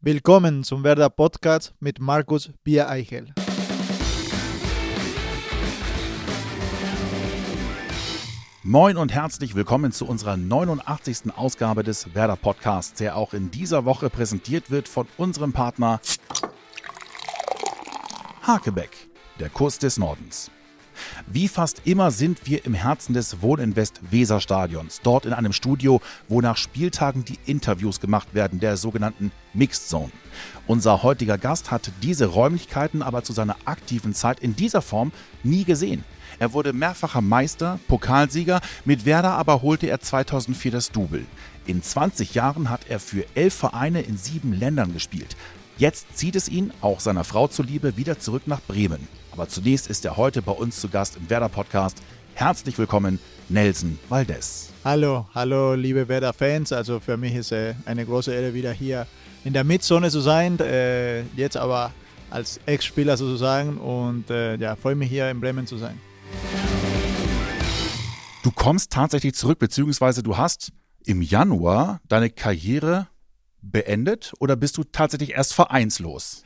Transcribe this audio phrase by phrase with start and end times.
[0.00, 3.34] Willkommen zum Werder Podcast mit Markus Biereichel.
[8.62, 11.36] Moin und herzlich willkommen zu unserer 89.
[11.36, 16.00] Ausgabe des Werder Podcasts, der auch in dieser Woche präsentiert wird von unserem Partner
[18.42, 19.08] Hakebeck,
[19.40, 20.52] der Kurs des Nordens.
[21.26, 26.40] Wie fast immer sind wir im Herzen des Wohninvest Weserstadions, dort in einem Studio, wo
[26.40, 30.12] nach Spieltagen die Interviews gemacht werden, der sogenannten Mixed Zone.
[30.66, 35.64] Unser heutiger Gast hat diese Räumlichkeiten aber zu seiner aktiven Zeit in dieser Form nie
[35.64, 36.04] gesehen.
[36.38, 41.26] Er wurde mehrfacher Meister, Pokalsieger, mit Werder aber holte er 2004 das Double.
[41.66, 45.36] In 20 Jahren hat er für elf Vereine in sieben Ländern gespielt.
[45.78, 49.06] Jetzt zieht es ihn, auch seiner Frau zuliebe, wieder zurück nach Bremen.
[49.38, 52.02] Aber zunächst ist er heute bei uns zu Gast im Werder Podcast.
[52.34, 54.70] Herzlich willkommen, Nelson Valdez.
[54.84, 56.72] Hallo, hallo, liebe Werder-Fans.
[56.72, 59.06] Also für mich ist äh, eine große Ehre, wieder hier
[59.44, 60.58] in der Mitzone zu sein.
[60.58, 61.92] Äh, jetzt aber
[62.30, 63.78] als Ex-Spieler sozusagen.
[63.78, 66.00] Und äh, ja, freue mich hier in Bremen zu sein.
[68.42, 70.72] Du kommst tatsächlich zurück, beziehungsweise du hast
[71.04, 73.06] im Januar deine Karriere
[73.62, 76.42] beendet oder bist du tatsächlich erst vereinslos?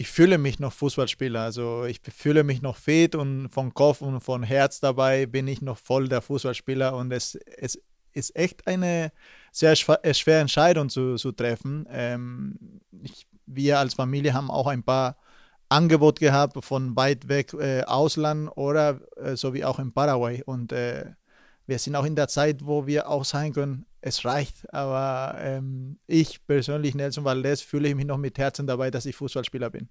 [0.00, 1.42] Ich fühle mich noch Fußballspieler.
[1.42, 5.60] Also ich fühle mich noch fit und von Kopf und von Herz dabei bin ich
[5.60, 7.78] noch voll der Fußballspieler und es, es
[8.14, 9.12] ist echt eine
[9.52, 11.86] sehr äh, schwere Entscheidung zu, zu treffen.
[11.90, 15.18] Ähm, ich, wir als Familie haben auch ein paar
[15.68, 20.72] Angebote gehabt von weit weg äh, Ausland oder äh, so wie auch in Paraguay und
[20.72, 21.10] äh,
[21.66, 24.72] wir sind auch in der Zeit, wo wir auch sagen können, es reicht.
[24.72, 29.16] Aber ähm, ich persönlich, Nelson Valdez, fühle ich mich noch mit Herzen dabei, dass ich
[29.16, 29.88] Fußballspieler bin.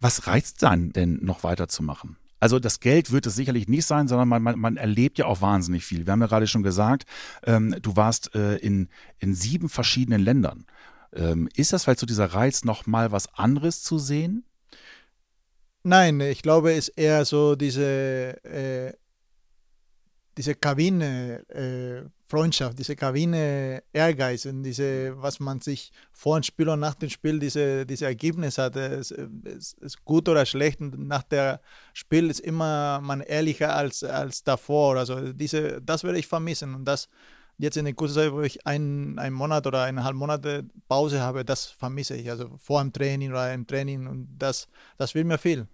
[0.00, 2.16] Was reizt dann denn noch weiterzumachen?
[2.40, 5.40] Also das Geld wird es sicherlich nicht sein, sondern man, man, man erlebt ja auch
[5.40, 6.06] wahnsinnig viel.
[6.06, 7.04] Wir haben ja gerade schon gesagt,
[7.44, 10.64] ähm, du warst äh, in, in sieben verschiedenen Ländern.
[11.12, 14.44] Ähm, ist das vielleicht so dieser Reiz, noch mal was anderes zu sehen?
[15.82, 18.92] Nein, ich glaube, es ist eher so diese äh,
[20.38, 26.68] diese Kabine äh, Freundschaft, diese Kabine Ehrgeiz und diese, was man sich vor dem Spiel
[26.68, 31.22] und nach dem Spiel, diese, diese Ergebnisse hat, es ist gut oder schlecht und nach
[31.22, 31.56] dem
[31.94, 34.96] Spiel ist immer man ehrlicher als, als davor.
[34.96, 37.08] Also diese, das werde ich vermissen und das
[37.56, 41.46] jetzt in der kurzen Zeit, wo ich einen, einen Monat oder eineinhalb Monate Pause habe,
[41.46, 42.30] das vermisse ich.
[42.30, 44.68] Also vor dem Training oder im Training und das,
[44.98, 45.66] das will mir viel.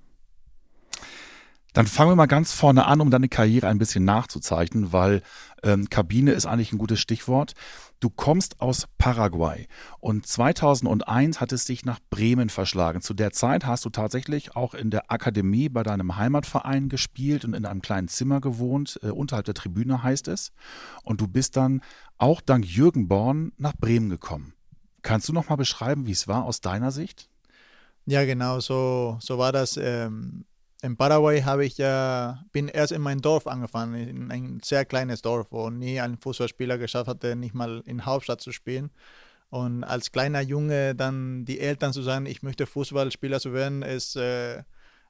[1.75, 5.23] Dann fangen wir mal ganz vorne an, um deine Karriere ein bisschen nachzuzeichnen, weil
[5.65, 7.55] ähm, Kabine ist eigentlich ein gutes Stichwort.
[7.99, 9.67] Du kommst aus Paraguay
[9.99, 13.01] und 2001 hat es dich nach Bremen verschlagen.
[13.01, 17.55] Zu der Zeit hast du tatsächlich auch in der Akademie bei deinem Heimatverein gespielt und
[17.55, 20.53] in einem kleinen Zimmer gewohnt, äh, unterhalb der Tribüne heißt es.
[21.03, 21.81] Und du bist dann
[22.19, 24.53] auch dank Jürgen Born nach Bremen gekommen.
[25.03, 27.29] Kannst du noch mal beschreiben, wie es war aus deiner Sicht?
[28.07, 29.79] Ja, genau, so, so war das.
[29.79, 30.45] Ähm
[30.85, 35.23] in Paraguay habe ich ja, bin erst in mein Dorf angefangen, in ein sehr kleines
[35.23, 38.91] Dorf, wo nie ein Fußballspieler geschafft hatte, nicht mal in Hauptstadt zu spielen.
[39.49, 44.15] Und als kleiner Junge dann die Eltern zu sagen, ich möchte Fußballspieler zu werden, es,
[44.17, 44.63] äh,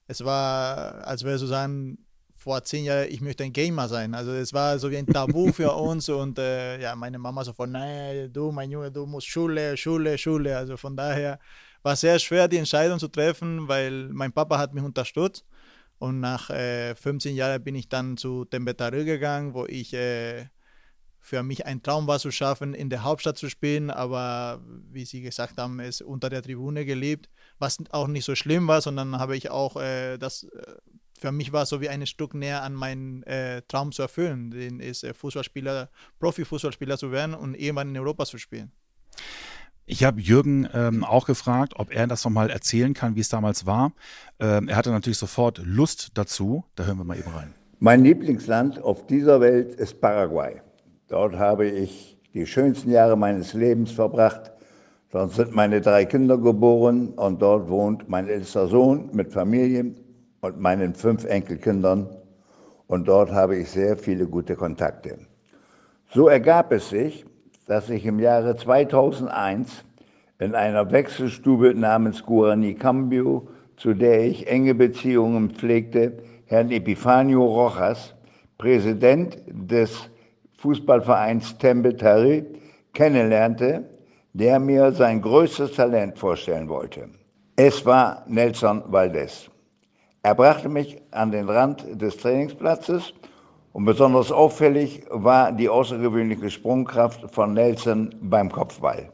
[0.07, 1.99] es war, als wäre zu sagen,
[2.37, 4.15] vor zehn Jahren, ich möchte ein Gamer sein.
[4.15, 7.53] Also es war so wie ein Tabu für uns und äh, ja, meine Mama so
[7.53, 10.57] von, nein, du, mein Junge, du musst Schule, Schule, Schule.
[10.57, 11.41] Also von daher
[11.83, 15.45] war es sehr schwer, die Entscheidung zu treffen, weil mein Papa hat mich unterstützt
[16.05, 20.47] und nach äh, 15 Jahren bin ich dann zu Tembetarö gegangen, wo ich äh,
[21.19, 24.61] für mich ein Traum war zu schaffen, in der Hauptstadt zu spielen, aber
[24.93, 28.83] wie Sie gesagt haben, es unter der Tribüne gelebt, was auch nicht so schlimm war,
[28.83, 30.75] sondern habe ich auch äh, das äh,
[31.19, 34.81] für mich war so wie ein Stück näher an meinen äh, Traum zu erfüllen, den
[34.81, 35.89] ist äh, Fußballspieler,
[36.19, 38.73] Profifußballspieler zu werden und irgendwann in Europa zu spielen.
[39.87, 43.67] Ich habe Jürgen ähm, auch gefragt, ob er das nochmal erzählen kann, wie es damals
[43.67, 43.93] war.
[44.41, 46.65] Ähm, er hatte natürlich sofort Lust dazu.
[46.75, 47.53] Da hören wir mal eben rein.
[47.81, 50.63] Mein Lieblingsland auf dieser Welt ist Paraguay.
[51.09, 54.53] Dort habe ich die schönsten Jahre meines Lebens verbracht.
[55.11, 59.95] Dort sind meine drei Kinder geboren und dort wohnt mein ältester Sohn mit Familie
[60.41, 62.09] und meinen fünf Enkelkindern.
[62.87, 65.19] Und dort habe ich sehr viele gute Kontakte.
[66.11, 67.27] So ergab es sich,
[67.67, 69.85] dass ich im Jahre 2001
[70.39, 78.15] in einer Wechselstube namens Guarani Cambio, zu der ich enge Beziehungen pflegte, Herrn Epifanio Rojas,
[78.59, 80.11] Präsident des
[80.59, 82.45] Fußballvereins Tembe Tari,
[82.93, 83.85] kennenlernte,
[84.33, 87.09] der mir sein größtes Talent vorstellen wollte.
[87.57, 89.51] Es war Nelson Valdez.
[90.23, 93.15] Er brachte mich an den Rand des Trainingsplatzes
[93.75, 99.11] und besonders auffällig war die außergewöhnliche Sprungkraft von Nelson beim Kopfball.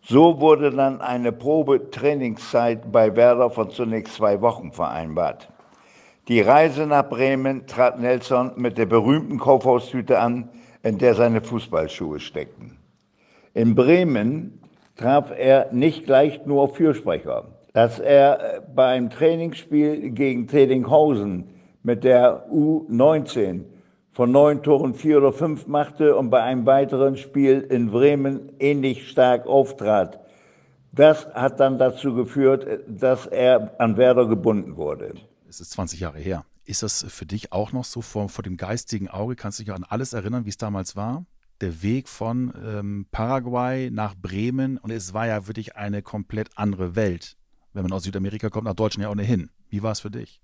[0.00, 5.50] So wurde dann eine Probetrainingszeit bei Werder von zunächst zwei Wochen vereinbart.
[6.26, 10.48] Die Reise nach Bremen trat Nelson mit der berühmten Kaufhaustüte an,
[10.82, 12.78] in der seine Fußballschuhe steckten.
[13.52, 14.58] In Bremen
[14.96, 17.44] traf er nicht gleich nur Fürsprecher.
[17.74, 21.55] Dass er beim Trainingsspiel gegen Tedinghausen
[21.86, 23.62] mit der U19
[24.10, 29.08] von neun Toren vier oder fünf machte und bei einem weiteren Spiel in Bremen ähnlich
[29.08, 30.18] stark auftrat.
[30.90, 35.14] Das hat dann dazu geführt, dass er an Werder gebunden wurde.
[35.48, 36.44] Es ist 20 Jahre her.
[36.64, 39.36] Ist das für dich auch noch so vor, vor dem geistigen Auge?
[39.36, 41.24] Kannst du dich an alles erinnern, wie es damals war?
[41.60, 46.96] Der Weg von ähm, Paraguay nach Bremen und es war ja wirklich eine komplett andere
[46.96, 47.36] Welt.
[47.74, 49.50] Wenn man aus Südamerika kommt, nach Deutschland ja ohnehin.
[49.68, 50.40] Wie war es für dich?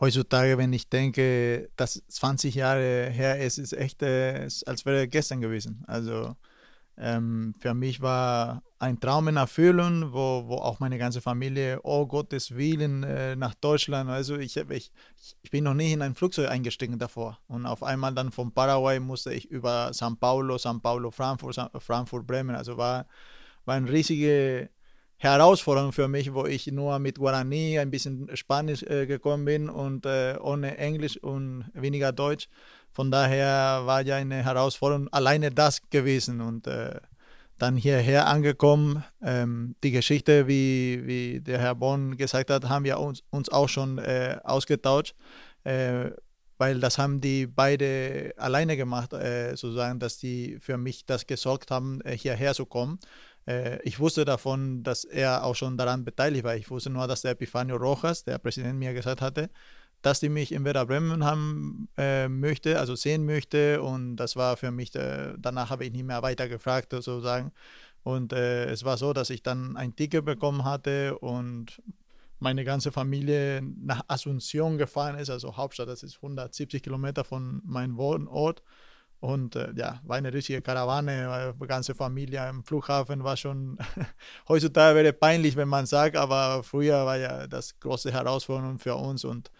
[0.00, 5.40] Heutzutage, wenn ich denke, dass 20 Jahre her ist, ist echt, äh, als wäre gestern
[5.40, 5.84] gewesen.
[5.86, 6.36] Also
[6.98, 12.06] ähm, für mich war ein Traum in Erfüllung, wo, wo auch meine ganze Familie, oh
[12.06, 14.08] Gottes Willen, äh, nach Deutschland.
[14.10, 14.92] Also ich, ich,
[15.42, 17.38] ich bin noch nie in ein Flugzeug eingestiegen davor.
[17.48, 22.26] Und auf einmal dann von Paraguay musste ich über San Paulo, San Paulo, Frankfurt, Frankfurt,
[22.26, 22.54] Bremen.
[22.54, 23.06] Also war,
[23.64, 24.70] war ein riesige
[25.18, 30.04] Herausforderung für mich, wo ich nur mit Guarani, ein bisschen Spanisch äh, gekommen bin und
[30.04, 32.48] äh, ohne Englisch und weniger Deutsch.
[32.92, 37.00] Von daher war ja eine Herausforderung alleine das gewesen und äh,
[37.58, 39.04] dann hierher angekommen.
[39.22, 43.68] Ähm, die Geschichte, wie, wie der Herr Bonn gesagt hat, haben wir uns, uns auch
[43.68, 45.14] schon äh, ausgetauscht,
[45.64, 46.10] äh,
[46.58, 51.70] weil das haben die beide alleine gemacht, äh, sozusagen, dass die für mich das gesorgt
[51.70, 52.98] haben, hierher zu kommen.
[53.46, 56.56] Äh, ich wusste davon, dass er auch schon daran beteiligt war.
[56.56, 59.50] Ich wusste nur, dass der Epifanio Rojas, der Präsident, mir gesagt hatte,
[60.02, 63.82] dass die mich in Werder Bremen haben äh, möchte, also sehen möchte.
[63.82, 67.52] Und das war für mich, äh, danach habe ich nicht mehr weiter gefragt, sozusagen.
[68.02, 71.82] Und äh, es war so, dass ich dann ein Ticket bekommen hatte und
[72.38, 77.96] meine ganze Familie nach Asunción gefahren ist, also Hauptstadt, das ist 170 Kilometer von meinem
[77.96, 78.62] Wohnort.
[79.26, 83.76] Und äh, ja, war eine richtige Karawane, die ganze Familie im Flughafen war schon,
[84.48, 89.24] heutzutage wäre peinlich, wenn man sagt, aber früher war ja das große Herausforderung für uns
[89.24, 89.50] und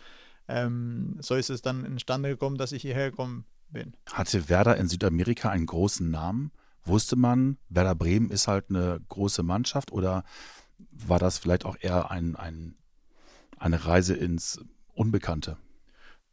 [0.47, 3.97] ähm, so ist es dann entstanden gekommen, dass ich hierher gekommen bin.
[4.13, 6.53] Hatte Werder in Südamerika einen großen Namen?
[6.85, 10.23] Wusste man, Werder Bremen ist halt eine große Mannschaft oder
[10.93, 12.77] war das vielleicht auch eher ein, ein,
[13.59, 14.61] eine Reise ins
[14.95, 15.57] Unbekannte?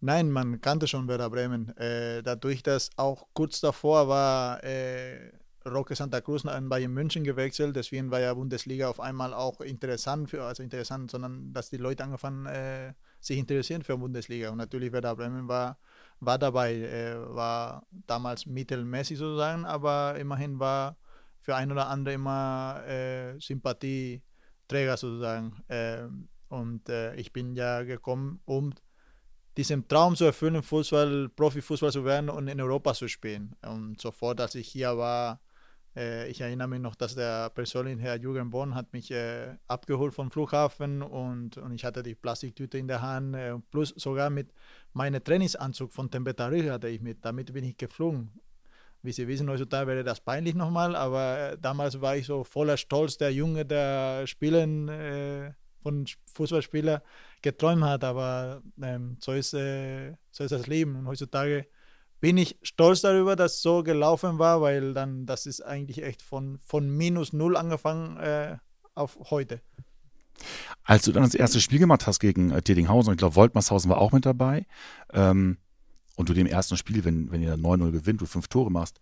[0.06, 1.70] Nein, man kannte schon Werder Bremen.
[1.78, 5.32] Äh, dadurch, dass auch kurz davor war äh,
[5.66, 10.30] Roque Santa Cruz an Bayern München gewechselt, deswegen war ja Bundesliga auf einmal auch interessant
[10.30, 14.50] für, also interessant, sondern dass die Leute angefangen äh, sich interessieren für Bundesliga.
[14.50, 15.78] Und natürlich Werder Bremen war,
[16.20, 20.98] war dabei, äh, war damals mittelmäßig sozusagen, aber immerhin war
[21.40, 25.64] für ein oder andere immer äh, Sympathieträger sozusagen.
[25.70, 28.74] Ähm, und äh, ich bin ja gekommen, um
[29.58, 33.56] diesem Traum zu erfüllen, Fußball, Profifußball zu werden und in Europa zu spielen.
[33.62, 35.40] Und sofort, als ich hier war,
[35.96, 40.14] äh, ich erinnere mich noch, dass der persönliche Herr Jürgen Born hat mich äh, abgeholt
[40.14, 44.52] vom Flughafen und, und ich hatte die Plastiktüte in der Hand, äh, plus sogar mit
[44.94, 47.24] meinem Trainingsanzug von Tempetari hatte ich mit.
[47.24, 48.32] Damit bin ich geflogen.
[49.04, 52.78] Wie Sie wissen, heutzutage wäre das peinlich nochmal, aber äh, damals war ich so voller
[52.78, 55.52] Stolz, der Junge, der spielen äh,
[55.84, 57.04] von Fußballspieler
[57.44, 60.96] geträumt hat, aber ähm, so, ist, äh, so ist das Leben.
[60.96, 61.68] Und heutzutage
[62.20, 66.58] bin ich stolz darüber, dass so gelaufen war, weil dann das ist eigentlich echt von,
[66.66, 68.58] von minus null angefangen äh,
[68.96, 69.62] auf heute.
[70.84, 74.00] Als du dann das erste Spiel gemacht hast gegen äh, Tedinghausen, ich glaube, Woltmershausen war
[74.00, 74.66] auch mit dabei,
[75.12, 75.58] ähm,
[76.16, 79.00] und du dem ersten Spiel, wenn, wenn ihr 9-0 gewinnt, du fünf Tore machst,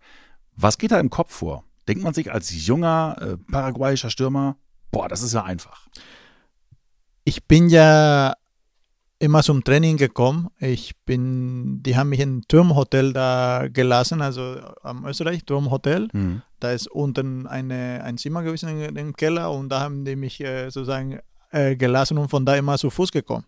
[0.56, 1.64] was geht da im Kopf vor?
[1.86, 4.56] Denkt man sich als junger äh, paraguayischer Stürmer,
[4.90, 5.88] boah, das ist ja einfach
[7.24, 8.34] ich bin ja
[9.18, 10.48] immer zum Training gekommen.
[10.58, 16.08] Ich bin, die haben mich im Turmhotel da gelassen, also am Österreich, Turmhotel.
[16.12, 16.42] Mhm.
[16.58, 20.70] Da ist unten eine, ein Zimmer gewesen im Keller und da haben die mich äh,
[20.70, 21.20] sozusagen
[21.52, 23.44] äh, gelassen und von da immer zu Fuß gekommen.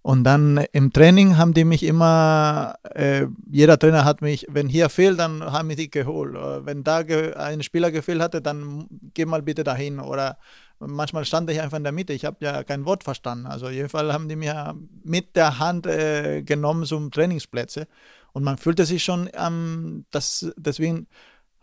[0.00, 4.90] Und dann im Training haben die mich immer, äh, jeder Trainer hat mich, wenn hier
[4.90, 6.34] fehlt, dann haben die geholt.
[6.34, 9.98] Äh, wenn da ein Spieler gefehlt hatte, dann geh mal bitte dahin.
[10.00, 10.36] Oder
[10.86, 12.12] manchmal stand ich einfach in der Mitte.
[12.12, 13.46] Ich habe ja kein Wort verstanden.
[13.46, 17.86] Also in jedem Fall haben die mir mit der Hand äh, genommen zum Trainingsplätze.
[18.32, 21.06] Und man fühlte sich schon, ähm, das, deswegen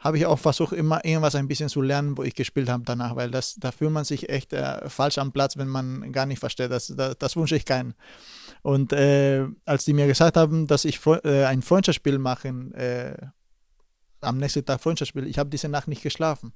[0.02, 3.16] habe ich auch versucht, immer irgendwas ein bisschen zu lernen, wo ich gespielt habe danach,
[3.16, 6.40] weil das, da fühlt man sich echt äh, falsch am Platz, wenn man gar nicht
[6.40, 6.72] versteht.
[6.72, 7.94] Das, das, das wünsche ich keinen.
[8.64, 13.16] Und äh, als die mir gesagt haben, dass ich äh, ein Freundschaftsspiel machen, äh,
[14.22, 16.54] am nächsten Tag Freundschaftsspiel, ich habe diese Nacht nicht geschlafen.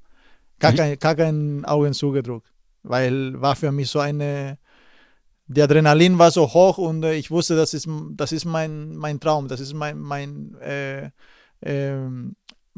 [0.60, 2.51] gar, kein, gar kein Augen zugedruckt,
[2.88, 4.58] weil war für mich so eine,
[5.48, 9.20] die Adrenalin war so hoch und äh, ich wusste, das ist, das ist mein, mein
[9.20, 11.12] Traum, das ist mein, mein äh,
[11.62, 11.98] äh,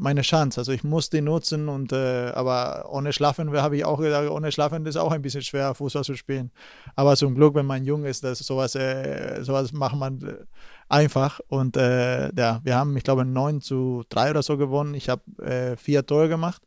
[0.00, 0.60] meine Chance.
[0.60, 4.52] Also ich muss die nutzen und äh, aber ohne Schlafen habe ich auch gesagt, ohne
[4.52, 6.52] Schlafen ist auch ein bisschen schwer, Fußball zu spielen.
[6.94, 10.44] Aber zum Glück, wenn man jung ist, das sowas, äh, sowas macht man äh,
[10.88, 11.40] einfach.
[11.48, 14.94] Und ja, wir haben, ich glaube, 9 zu 3 oder so gewonnen.
[14.94, 16.62] Ich habe vier Tore gemacht.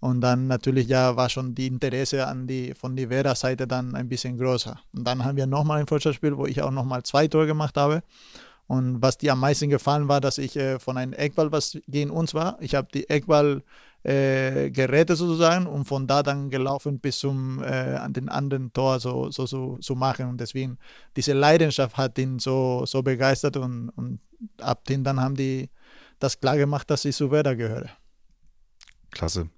[0.00, 4.08] Und dann natürlich ja war schon die Interesse an die, von der Vera-Seite dann ein
[4.08, 4.78] bisschen größer.
[4.92, 8.02] Und dann haben wir nochmal ein Freundschaftsspiel, wo ich auch nochmal zwei Tore gemacht habe.
[8.66, 12.10] Und was dir am meisten gefallen war, dass ich äh, von einem Eckball, was gegen
[12.10, 13.62] uns war, ich habe die Eckball
[14.02, 19.00] äh, gerettet sozusagen und von da dann gelaufen bis zum äh, an den anderen Tor
[19.00, 20.28] so, so, so, so machen.
[20.28, 20.78] Und deswegen,
[21.16, 24.20] diese Leidenschaft hat ihn so, so begeistert und, und
[24.60, 25.70] ab den dann haben die
[26.18, 27.90] das klar gemacht, dass ich zu Werder gehöre.
[29.10, 29.48] Klasse.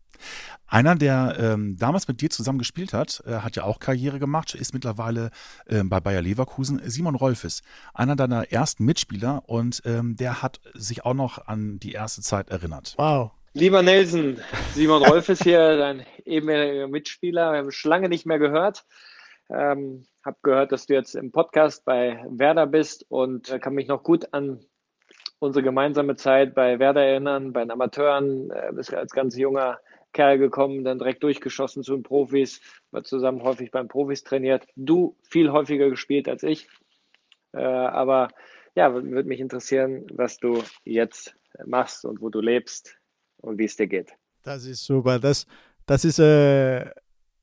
[0.66, 4.54] Einer, der ähm, damals mit dir zusammen gespielt hat, äh, hat ja auch Karriere gemacht,
[4.54, 5.30] ist mittlerweile
[5.66, 7.62] äh, bei Bayer Leverkusen, Simon Rolfes.
[7.94, 12.50] Einer deiner ersten Mitspieler und ähm, der hat sich auch noch an die erste Zeit
[12.50, 12.94] erinnert.
[12.98, 13.32] Wow.
[13.54, 14.38] Lieber Nelson,
[14.75, 17.52] Simon Rolfes hier, dein ehemaliger Mitspieler.
[17.52, 18.84] Wir haben schon lange nicht mehr gehört.
[19.50, 23.88] Ähm, hab gehört, dass du jetzt im Podcast bei Werder bist und äh, kann mich
[23.88, 24.60] noch gut an
[25.38, 29.78] unsere gemeinsame Zeit bei Werder erinnern, bei den Amateuren, äh, bist als ganz junger
[30.12, 32.60] Kerl gekommen, dann direkt durchgeschossen zu den Profis,
[32.90, 34.66] war zusammen häufig beim Profis trainiert.
[34.76, 36.68] Du viel häufiger gespielt als ich.
[37.52, 38.28] Äh, aber
[38.74, 41.34] ja, würde mich interessieren, was du jetzt
[41.66, 42.96] machst und wo du lebst
[43.38, 44.12] und wie es dir geht.
[44.42, 45.18] Das ist super.
[45.18, 45.46] Das,
[45.86, 46.86] das ist äh,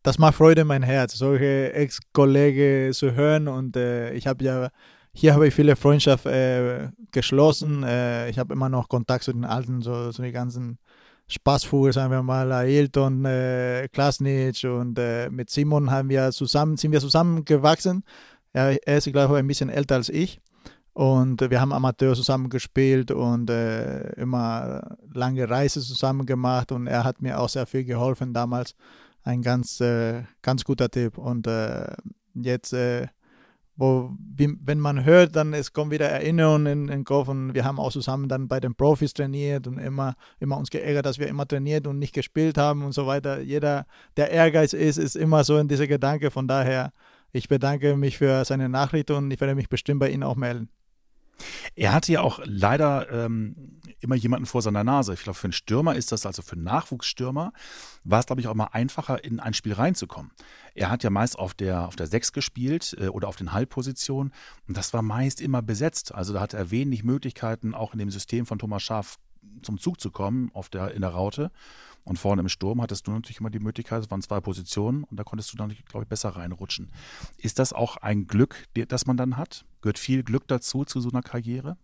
[0.05, 3.47] das macht Freude in mein Herz, solche Ex-Kollegen zu hören.
[3.47, 4.69] Und äh, ich habe ja
[5.13, 7.83] hier habe ich viele Freundschaften äh, geschlossen.
[7.83, 10.77] Äh, ich habe immer noch Kontakt zu den Alten, so, so die ganzen
[11.27, 16.91] Spaßvogel, sagen wir mal, Ailton, äh, Klasnitsch und äh, mit Simon haben wir zusammen, sind
[16.91, 18.03] wir zusammengewachsen.
[18.53, 20.39] Ja, er ist, glaube ich, ein bisschen älter als ich.
[20.93, 26.71] Und wir haben Amateur zusammen gespielt und äh, immer lange Reise zusammen gemacht.
[26.71, 28.75] Und er hat mir auch sehr viel geholfen damals.
[29.21, 31.17] Ein ganz, äh, ganz guter Tipp.
[31.17, 31.87] Und äh,
[32.33, 33.07] jetzt äh,
[33.77, 37.65] wo, wie, wenn man hört, dann es kommen wieder Erinnerungen in den Kopf und wir
[37.65, 41.27] haben auch zusammen dann bei den Profis trainiert und immer, immer uns geärgert, dass wir
[41.27, 43.41] immer trainiert und nicht gespielt haben und so weiter.
[43.41, 46.31] Jeder, der Ehrgeiz ist, ist immer so in dieser Gedanke.
[46.31, 46.93] Von daher,
[47.33, 50.69] ich bedanke mich für seine Nachricht und ich werde mich bestimmt bei Ihnen auch melden.
[51.75, 55.13] Er hatte ja auch leider ähm, immer jemanden vor seiner Nase.
[55.13, 57.53] Ich glaube, für einen Stürmer ist das, also für einen Nachwuchsstürmer,
[58.03, 60.31] war es, glaube ich, auch mal einfacher, in ein Spiel reinzukommen.
[60.73, 64.33] Er hat ja meist auf der, auf der Sechs gespielt äh, oder auf den Halbpositionen
[64.67, 66.13] und das war meist immer besetzt.
[66.13, 69.17] Also da hatte er wenig Möglichkeiten, auch in dem System von Thomas Schaaf
[69.61, 71.51] zum Zug zu kommen auf der, in der Raute.
[72.05, 75.19] Und vorne im Sturm hattest du natürlich immer die Möglichkeit, es waren zwei Positionen und
[75.19, 76.91] da konntest du dann, glaube ich, besser reinrutschen.
[77.37, 78.55] Ist das auch ein Glück,
[78.87, 79.65] das man dann hat?
[79.81, 81.77] Gehört viel Glück dazu, zu so einer Karriere?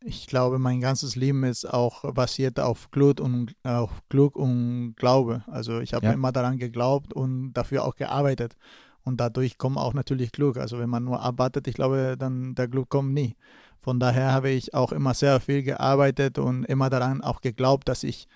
[0.00, 5.42] Ich glaube, mein ganzes Leben ist auch basiert auf Glück und, auf Glück und Glaube.
[5.46, 6.12] Also ich habe ja.
[6.12, 8.56] immer daran geglaubt und dafür auch gearbeitet.
[9.04, 10.56] Und dadurch kommt auch natürlich Glück.
[10.56, 13.36] Also wenn man nur arbeitet, ich glaube, dann der Glück kommt nie.
[13.80, 18.02] Von daher habe ich auch immer sehr viel gearbeitet und immer daran auch geglaubt, dass
[18.02, 18.26] ich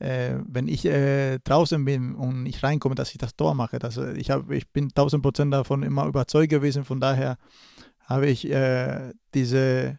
[0.00, 3.78] äh, wenn ich äh, draußen bin und ich reinkomme, dass ich das Tor mache.
[3.78, 6.84] Das, äh, ich, hab, ich bin 1000 Prozent davon immer überzeugt gewesen.
[6.84, 7.36] Von daher
[8.06, 9.98] habe ich äh, diese,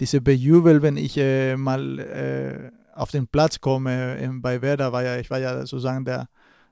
[0.00, 4.16] diese Bejubel, wenn ich äh, mal äh, auf den Platz komme.
[4.16, 6.28] In, bei Werder war ja, ich war ja sozusagen der,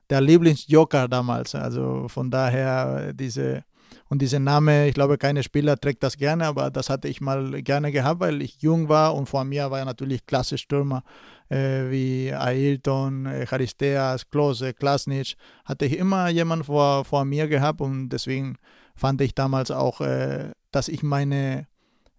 [0.09, 1.53] der Lieblingsjoker damals.
[1.53, 3.63] Also von daher diese
[4.07, 7.61] und dieser Name, ich glaube, keine Spieler trägt das gerne, aber das hatte ich mal
[7.63, 11.03] gerne gehabt, weil ich jung war und vor mir war ja natürlich klasse Stürmer
[11.49, 15.35] wie Ailton, äh, Charisteas, Klose, Klasnic.
[15.63, 18.57] Hatte ich immer jemanden vor, vor mir gehabt und deswegen
[18.95, 21.67] fand ich damals auch, äh, dass ich meine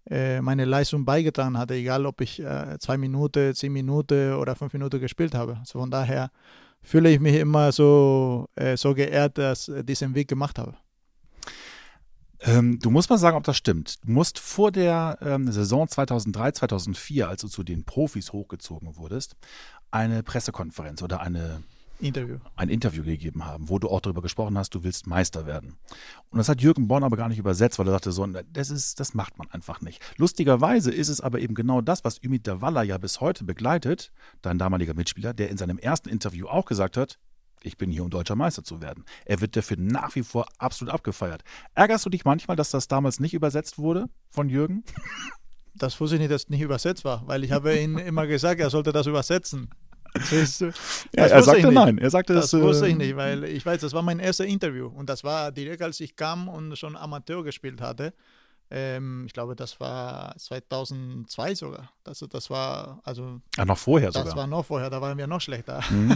[0.09, 4.71] äh, meine Leistung beigetragen hatte, egal ob ich äh, zwei Minuten, zehn Minuten oder fünf
[4.71, 5.57] Minuten gespielt habe.
[5.59, 6.31] Also von daher
[6.81, 10.75] fühle ich mich immer so, äh, so geehrt, dass ich diesen Weg gemacht habe.
[12.41, 14.03] Ähm, du musst mal sagen, ob das stimmt.
[14.05, 19.35] Du musst vor der ähm, Saison 2003, 2004, als du zu den Profis hochgezogen wurdest,
[19.91, 21.63] eine Pressekonferenz oder eine
[21.99, 22.37] Interview.
[22.55, 25.77] ein Interview gegeben haben, wo du auch darüber gesprochen hast, du willst Meister werden.
[26.29, 28.99] Und das hat Jürgen Born aber gar nicht übersetzt, weil er sagte so, das ist,
[28.99, 30.01] das macht man einfach nicht.
[30.17, 34.59] Lustigerweise ist es aber eben genau das, was Ümit Davala ja bis heute begleitet, dein
[34.59, 37.17] damaliger Mitspieler, der in seinem ersten Interview auch gesagt hat,
[37.63, 39.05] ich bin hier, um deutscher Meister zu werden.
[39.25, 41.43] Er wird dafür nach wie vor absolut abgefeiert.
[41.75, 44.83] Ärgerst du dich manchmal, dass das damals nicht übersetzt wurde von Jürgen?
[45.79, 48.59] Das wusste ich nicht, dass es nicht übersetzt war, weil ich habe ihm immer gesagt,
[48.59, 49.69] er sollte das übersetzen.
[50.31, 51.99] ja, er sagte nein.
[51.99, 54.87] Er sagte, das, das wusste ich nicht, weil ich weiß, das war mein erstes Interview
[54.87, 58.13] und das war direkt, als ich kam und schon Amateur gespielt hatte.
[58.69, 61.91] Ähm, ich glaube, das war 2002 sogar.
[62.03, 63.39] Das, das war, also.
[63.57, 64.25] Ah, noch vorher das sogar.
[64.25, 65.81] Das war noch vorher, da waren wir noch schlechter.
[65.89, 66.15] Mhm.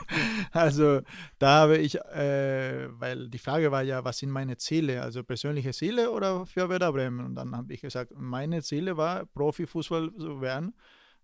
[0.52, 1.00] also,
[1.38, 5.02] da habe ich, äh, weil die Frage war ja, was sind meine Ziele?
[5.02, 7.24] Also persönliche Ziele oder für Werder Bremen?
[7.24, 10.74] Und dann habe ich gesagt, meine Ziele war, Profifußball zu werden.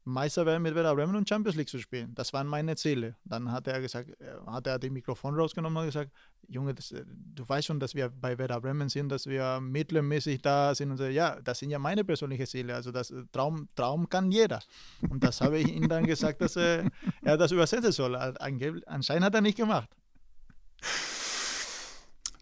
[0.07, 2.15] Meister werden mit Werder Bremen und Champions League zu spielen.
[2.15, 3.17] Das waren meine Ziele.
[3.25, 6.13] Dann hat er gesagt, äh, hat er die Mikrofon rausgenommen und gesagt,
[6.47, 10.41] Junge, das, äh, du weißt schon, dass wir bei Werder Bremen sind, dass wir mittelmäßig
[10.43, 12.77] da sind und so, ja, das sind ja meine persönlichen Ziele.
[12.77, 14.63] Also das äh, Traum, Traum kann jeder.
[15.11, 16.89] Und das habe ich ihm dann gesagt, dass er,
[17.23, 18.15] er das übersetzen soll.
[18.15, 19.91] Anscheinend hat er nicht gemacht.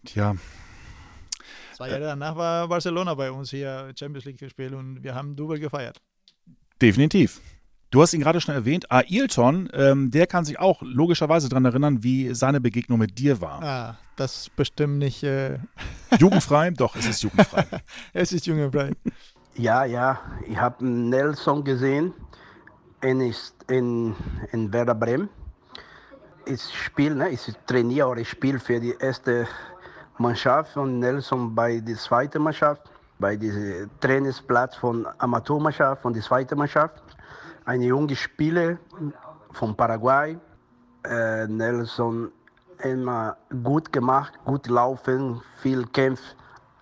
[0.05, 0.35] Tja.
[1.73, 5.59] Zwei Jahre danach war Barcelona bei uns hier Champions League gespielt und wir haben Double
[5.59, 5.99] gefeiert.
[6.79, 7.41] Definitiv.
[7.91, 12.03] Du hast ihn gerade schon erwähnt, Ailton, ähm, der kann sich auch logischerweise daran erinnern,
[12.03, 13.63] wie seine Begegnung mit dir war.
[13.63, 15.23] Ah, das ist bestimmt nicht.
[15.23, 15.59] Äh
[16.19, 16.71] jugendfrei?
[16.71, 17.65] Doch, es ist jugendfrei.
[18.13, 18.91] es ist jugendfrei.
[19.55, 22.13] Ja, ja, ich habe Nelson gesehen
[23.01, 23.33] in,
[23.69, 24.15] in,
[24.51, 25.29] in Werder Bremen.
[26.45, 29.47] Ich spiele, ne, ich trainiere oder ich spiele für die erste
[30.17, 32.81] Mannschaft und Nelson bei der zweiten Mannschaft,
[33.19, 37.04] bei diesem Trainingsplatz von Amateurmannschaft von der zweiten Mannschaft
[37.65, 38.77] eine junge Spieler
[39.51, 40.37] von Paraguay.
[41.03, 42.31] Äh, Nelson
[42.83, 46.21] immer gut gemacht, gut laufen, viel Kampf,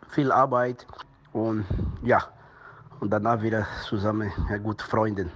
[0.09, 0.85] viel Arbeit
[1.33, 1.65] und
[2.03, 2.23] ja,
[2.99, 5.29] und danach wieder zusammen ja, gute Freundin.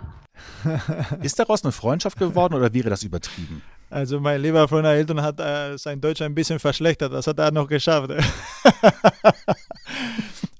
[1.21, 3.61] Ist daraus eine Freundschaft geworden oder wäre das übertrieben?
[3.89, 7.51] Also mein lieber Freund Ailton hat äh, sein Deutsch ein bisschen verschlechtert, das hat er
[7.51, 8.11] noch geschafft.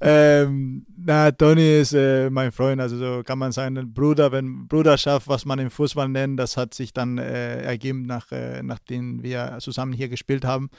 [0.01, 5.30] ähm, na, Toni ist äh, mein Freund, also so kann man sagen, Bruder, wenn Bruderschaft,
[5.30, 9.56] was man im Fußball nennt, das hat sich dann äh, ergeben, nach, äh, nachdem wir
[9.60, 10.70] zusammen hier gespielt haben.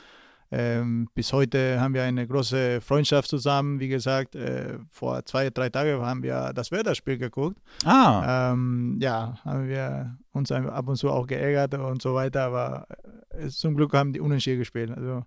[0.51, 3.81] Ähm, bis heute haben wir eine große Freundschaft zusammen.
[3.81, 7.57] Wie gesagt, äh, vor zwei, drei Tagen haben wir das Werder-Spiel geguckt.
[7.87, 8.53] Ah.
[8.53, 12.87] Ähm, ja, haben wir uns ab und zu auch geärgert und so weiter, aber
[13.31, 14.91] äh, zum Glück haben die Unentschieden gespielt.
[14.91, 15.25] Also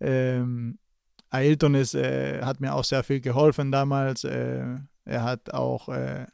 [0.00, 0.78] ähm,
[1.30, 4.24] Ailton ist, äh, hat mir auch sehr viel geholfen damals.
[4.24, 4.64] Äh,
[5.04, 6.26] er hat auch äh,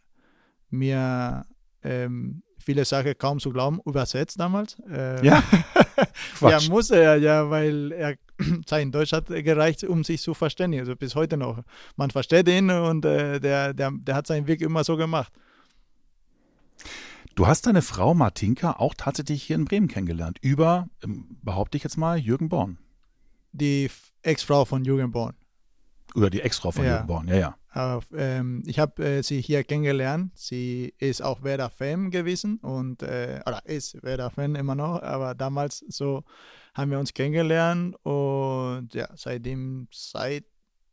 [0.71, 1.47] mir
[1.83, 4.77] ähm, viele Sachen kaum zu glauben übersetzt damals.
[4.91, 5.43] Äh, ja.
[6.41, 8.17] ja, musste er ja, weil er
[8.67, 10.83] sein Deutsch hat gereicht, um sich zu verständigen.
[10.83, 11.63] Also bis heute noch.
[11.97, 15.33] Man versteht ihn und äh, der, der, der hat seinen Weg immer so gemacht.
[17.35, 20.39] Du hast deine Frau Martinka auch tatsächlich hier in Bremen kennengelernt.
[20.41, 22.79] Über, ähm, behaupte ich jetzt mal, Jürgen Born
[23.55, 23.91] die
[24.23, 25.35] Ex-Frau von Jürgen Born.
[26.15, 26.95] Oder die Ex-Frau von ja.
[26.95, 27.57] Jürgen Born, ja, ja.
[27.73, 30.31] Auf, ähm, ich habe äh, sie hier kennengelernt.
[30.37, 36.23] Sie ist auch Werder-Fan gewesen und, äh, oder ist Werder-Fan immer noch, aber damals so
[36.73, 40.45] haben wir uns kennengelernt und ja, seitdem, seit,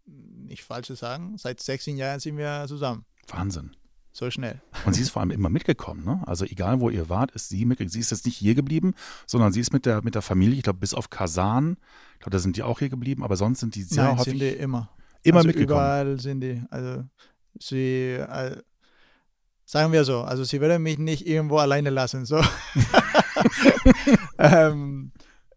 [0.05, 3.05] nicht falsch zu sagen, seit 16 Jahren sind wir zusammen.
[3.27, 3.75] Wahnsinn
[4.11, 4.61] so schnell.
[4.85, 6.21] Und sie ist vor allem immer mitgekommen, ne?
[6.25, 7.91] Also egal wo ihr wart, ist sie mitgekommen.
[7.91, 8.93] Sie ist jetzt nicht hier geblieben,
[9.25, 11.77] sondern sie ist mit der, mit der Familie, ich glaube, bis auf Kasan,
[12.13, 14.33] ich glaube, da sind die auch hier geblieben, aber sonst sind die sehr Nein, häufig.
[14.33, 14.89] sind die immer.
[15.23, 15.79] Immer also mitgekommen.
[15.79, 16.61] Überall sind die.
[16.69, 17.03] Also
[17.59, 18.57] sie, äh,
[19.65, 22.25] sagen wir so, also sie würde mich nicht irgendwo alleine lassen.
[22.25, 22.41] So.
[24.37, 25.11] ähm,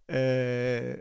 [0.07, 0.99] äh,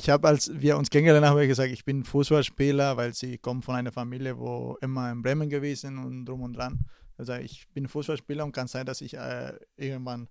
[0.00, 3.74] ich habe, als wir uns kennengelernt haben, gesagt, ich bin Fußballspieler, weil sie kommt von
[3.74, 6.86] einer Familie, wo immer in Bremen gewesen und drum und dran.
[7.18, 10.28] Also ich bin Fußballspieler und kann sein, dass ich äh, irgendwann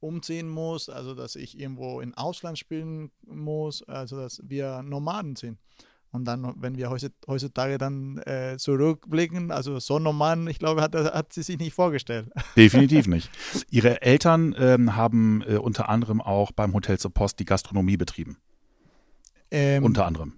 [0.00, 5.58] umziehen muss, also dass ich irgendwo in Ausland spielen muss, also dass wir Nomaden sind.
[6.12, 11.32] Und dann, wenn wir heutzutage dann äh, zurückblicken, also so normal, ich glaube, hat, hat
[11.32, 12.30] sie sich nicht vorgestellt.
[12.56, 13.30] Definitiv nicht.
[13.70, 18.38] Ihre Eltern ähm, haben äh, unter anderem auch beim Hotel zur Post die Gastronomie betrieben.
[19.50, 20.34] Ähm, unter anderem.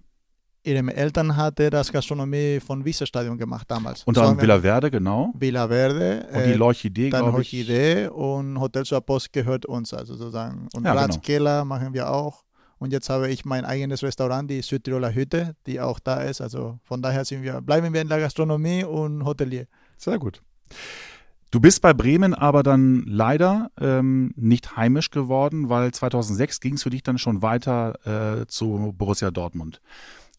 [0.65, 4.03] Ihre Eltern hatte das Gastronomie von Wieserstadion gemacht damals.
[4.05, 5.33] Unter anderem Villa Verde, genau.
[5.35, 6.27] Villa Verde.
[6.33, 10.69] Und die Lorchidee, Dann Lorchidee und Hotel zur Post gehört uns, also sozusagen.
[10.75, 11.65] Und ja, Ratskeller genau.
[11.65, 12.45] machen wir auch.
[12.79, 16.41] Und jetzt habe ich mein eigenes Restaurant, die Südtiroler Hütte, die auch da ist.
[16.41, 19.67] Also von daher sind wir, bleiben wir in der Gastronomie und Hotelier.
[19.97, 20.43] Sehr gut.
[21.51, 26.83] Du bist bei Bremen aber dann leider ähm, nicht heimisch geworden, weil 2006 ging es
[26.83, 29.81] für dich dann schon weiter äh, zu Borussia Dortmund.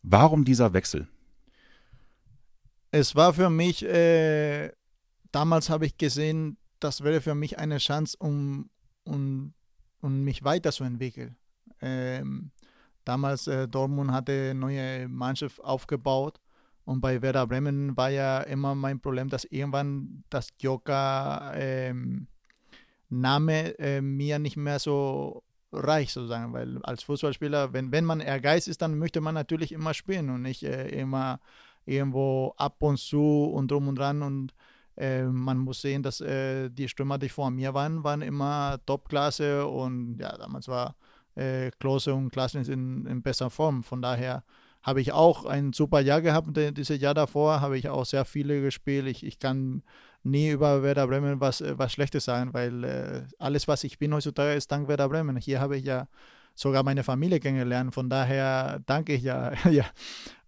[0.04, 1.08] Warum dieser Wechsel?
[2.92, 4.72] Es war für mich, äh,
[5.32, 8.70] damals habe ich gesehen, das wäre für mich eine Chance, um,
[9.04, 9.54] um,
[10.02, 11.36] um mich weiterzuentwickeln.
[11.82, 12.52] Ähm,
[13.06, 16.40] damals äh, Dortmund hatte neue Mannschaft aufgebaut
[16.86, 22.28] und bei Werder Bremen war ja immer mein Problem, dass irgendwann das Joker ähm,
[23.10, 28.68] Name äh, mir nicht mehr so reicht, sozusagen, weil als Fußballspieler, wenn, wenn man Ehrgeiz
[28.68, 31.40] ist, dann möchte man natürlich immer spielen und nicht äh, immer
[31.86, 34.54] irgendwo ab und zu und drum und dran und
[34.98, 39.66] äh, man muss sehen, dass äh, die Stürmer, die vor mir waren, waren immer Topklasse
[39.66, 40.96] und ja, damals war
[41.40, 43.84] äh, Klose und Klassen in, in besser Form.
[43.84, 44.44] Von daher
[44.82, 46.50] habe ich auch ein super Jahr gehabt.
[46.56, 49.08] Dieses Jahr davor habe ich auch sehr viele gespielt.
[49.08, 49.84] Ich, ich kann
[50.24, 54.14] nie über Werder Bremen was, äh, was Schlechtes sagen, weil äh, alles, was ich bin
[54.14, 55.38] heutzutage, ist dank Werder Bremen.
[55.38, 56.08] Hier habe ich ja
[56.56, 57.94] sogar meine Familie kennengelernt.
[57.94, 59.54] Von daher danke ich ja.
[59.70, 59.86] ja.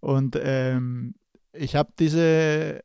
[0.00, 1.14] Und ähm,
[1.52, 2.82] ich habe diese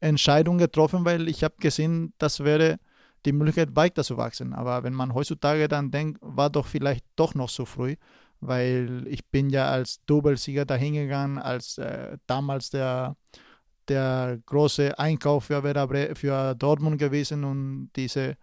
[0.00, 2.78] Entscheidung getroffen, weil ich habe gesehen, das wäre
[3.24, 4.52] die Möglichkeit weiter zu wachsen.
[4.52, 7.96] Aber wenn man heutzutage dann denkt, war doch vielleicht doch noch so früh,
[8.40, 13.16] weil ich bin ja als Doublesieger dahingegangen, als äh, damals der,
[13.88, 18.36] der große Einkauf für, für Dortmund gewesen und diese,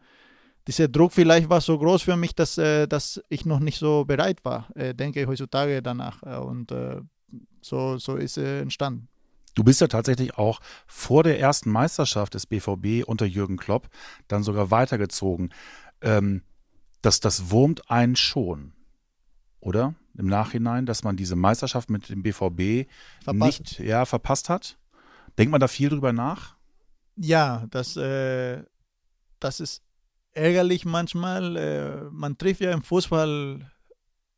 [0.67, 4.06] dieser Druck vielleicht war so groß für mich, dass, äh, dass ich noch nicht so
[4.06, 6.22] bereit war, äh, denke ich heutzutage danach.
[6.24, 7.02] Äh, und äh,
[7.62, 9.11] so, so ist es entstanden.
[9.56, 13.90] Du bist ja tatsächlich auch vor der ersten Meisterschaft des BVB unter Jürgen Klopp
[14.28, 15.54] dann sogar weitergezogen.
[16.02, 16.44] Ähm,
[17.02, 18.74] das, das wurmt einen schon,
[19.60, 19.96] oder?
[20.18, 22.90] Im Nachhinein, dass man diese Meisterschaft mit dem BVB
[23.24, 23.60] verpasst.
[23.60, 24.78] nicht ja, verpasst hat.
[25.38, 26.56] Denkt man da viel drüber nach?
[27.16, 28.64] Ja, das, äh,
[29.40, 29.84] das ist
[30.34, 31.56] ärgerlich manchmal.
[31.56, 33.72] Äh, man trifft ja im Fußball,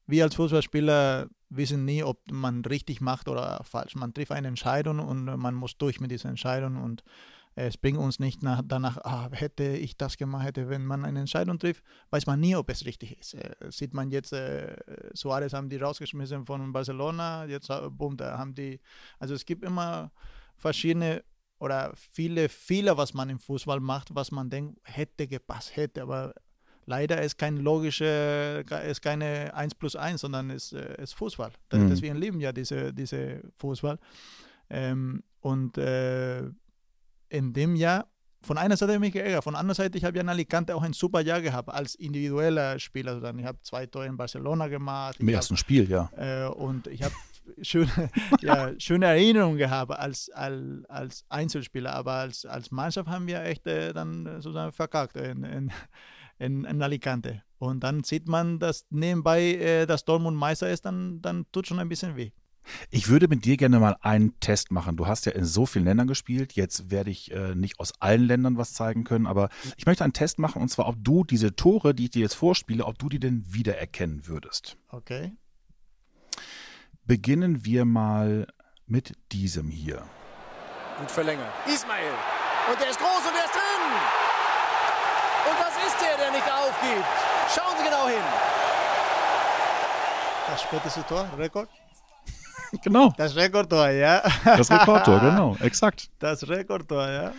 [0.07, 3.95] wie als Fußballspieler, wissen nie, ob man richtig macht oder falsch.
[3.95, 7.03] Man trifft eine Entscheidung und man muss durch mit dieser Entscheidung und
[7.55, 11.19] es bringt uns nicht nach, danach, ah, hätte ich das gemacht, hätte, wenn man eine
[11.19, 13.35] Entscheidung trifft, weiß man nie, ob es richtig ist.
[13.35, 14.75] Äh, sieht man jetzt, äh,
[15.13, 18.79] Suarez haben die rausgeschmissen von Barcelona, jetzt äh, boom, da haben die,
[19.19, 20.11] also es gibt immer
[20.57, 21.23] verschiedene
[21.59, 26.33] oder viele Fehler, was man im Fußball macht, was man denkt, hätte gepasst, hätte, aber
[26.85, 31.51] leider ist kein logische, ist keine 1 plus 1, sondern ist, äh, ist Fußball.
[31.71, 31.89] Mhm.
[31.89, 33.99] Deswegen lieben ja diese, diese Fußball.
[34.69, 36.43] Ähm, und äh,
[37.29, 38.07] in dem Jahr,
[38.41, 40.29] von einer Seite habe ich mich geärgert, von der anderen Seite, ich habe ja in
[40.29, 43.13] Alicante auch ein super Jahr gehabt als individueller Spieler.
[43.13, 45.15] Also ich habe zwei Tore in Barcelona gemacht.
[45.19, 46.09] Im ersten hab, Spiel, ja.
[46.17, 47.13] Äh, und ich habe
[47.61, 48.09] schöne,
[48.41, 53.65] ja, schöne Erinnerungen gehabt als, als, als Einzelspieler, aber als, als Mannschaft haben wir echt
[53.67, 55.71] äh, dann sozusagen verkackt in, in,
[56.39, 57.43] in, in Alicante.
[57.57, 61.79] Und dann sieht man, dass nebenbei äh, das Dortmund Meister ist, dann, dann tut schon
[61.79, 62.31] ein bisschen weh.
[62.89, 64.95] Ich würde mit dir gerne mal einen Test machen.
[64.95, 66.53] Du hast ja in so vielen Ländern gespielt.
[66.53, 70.13] Jetzt werde ich äh, nicht aus allen Ländern was zeigen können, aber ich möchte einen
[70.13, 73.09] Test machen und zwar, ob du diese Tore, die ich dir jetzt vorspiele, ob du
[73.09, 74.77] die denn wiedererkennen würdest.
[74.89, 75.33] Okay.
[77.05, 78.47] Beginnen wir mal
[78.85, 80.03] mit diesem hier.
[80.99, 81.51] Gut verlängert.
[81.65, 82.13] Ismail.
[82.71, 83.83] Und der ist groß und der ist drin.
[85.51, 85.57] Und
[86.13, 87.07] ist der, nicht aufgibt?
[87.53, 88.23] Schauen Sie genau hin.
[90.47, 91.69] Das späteste Tor, Rekord?
[92.83, 93.13] genau.
[93.17, 94.21] Das Rekordtor, ja.
[94.43, 96.09] Das Rekordtor, genau, exakt.
[96.19, 97.31] Das Rekordtor, ja.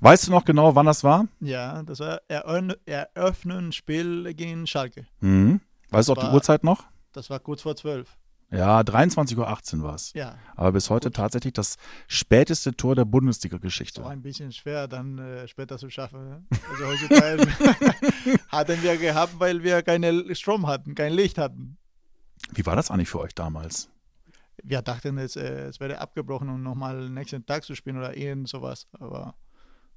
[0.00, 1.26] Weißt du noch genau, wann das war?
[1.40, 5.06] Ja, das war Eröffnen Spiel gegen Schalke.
[5.20, 5.60] Mhm.
[5.90, 6.84] Weißt du auch die Uhrzeit noch?
[7.12, 8.16] Das war kurz vor zwölf.
[8.50, 10.12] Ja, 23.18 Uhr war es.
[10.12, 10.38] Ja.
[10.54, 11.16] Aber bis heute Gut.
[11.16, 14.04] tatsächlich das späteste Tor der Bundesliga-Geschichte.
[14.04, 16.28] Auch ein bisschen schwer, dann äh, später zu schaffen.
[16.28, 16.44] Ne?
[16.70, 17.48] Also heutzutage
[18.48, 21.76] hatten wir gehabt, weil wir keine Strom hatten, kein Licht hatten.
[22.52, 23.90] Wie war das eigentlich für euch damals?
[24.62, 28.48] Wir dachten, es, äh, es wäre abgebrochen, um nochmal nächsten Tag zu spielen oder irgend
[28.48, 28.86] sowas.
[28.92, 29.34] Aber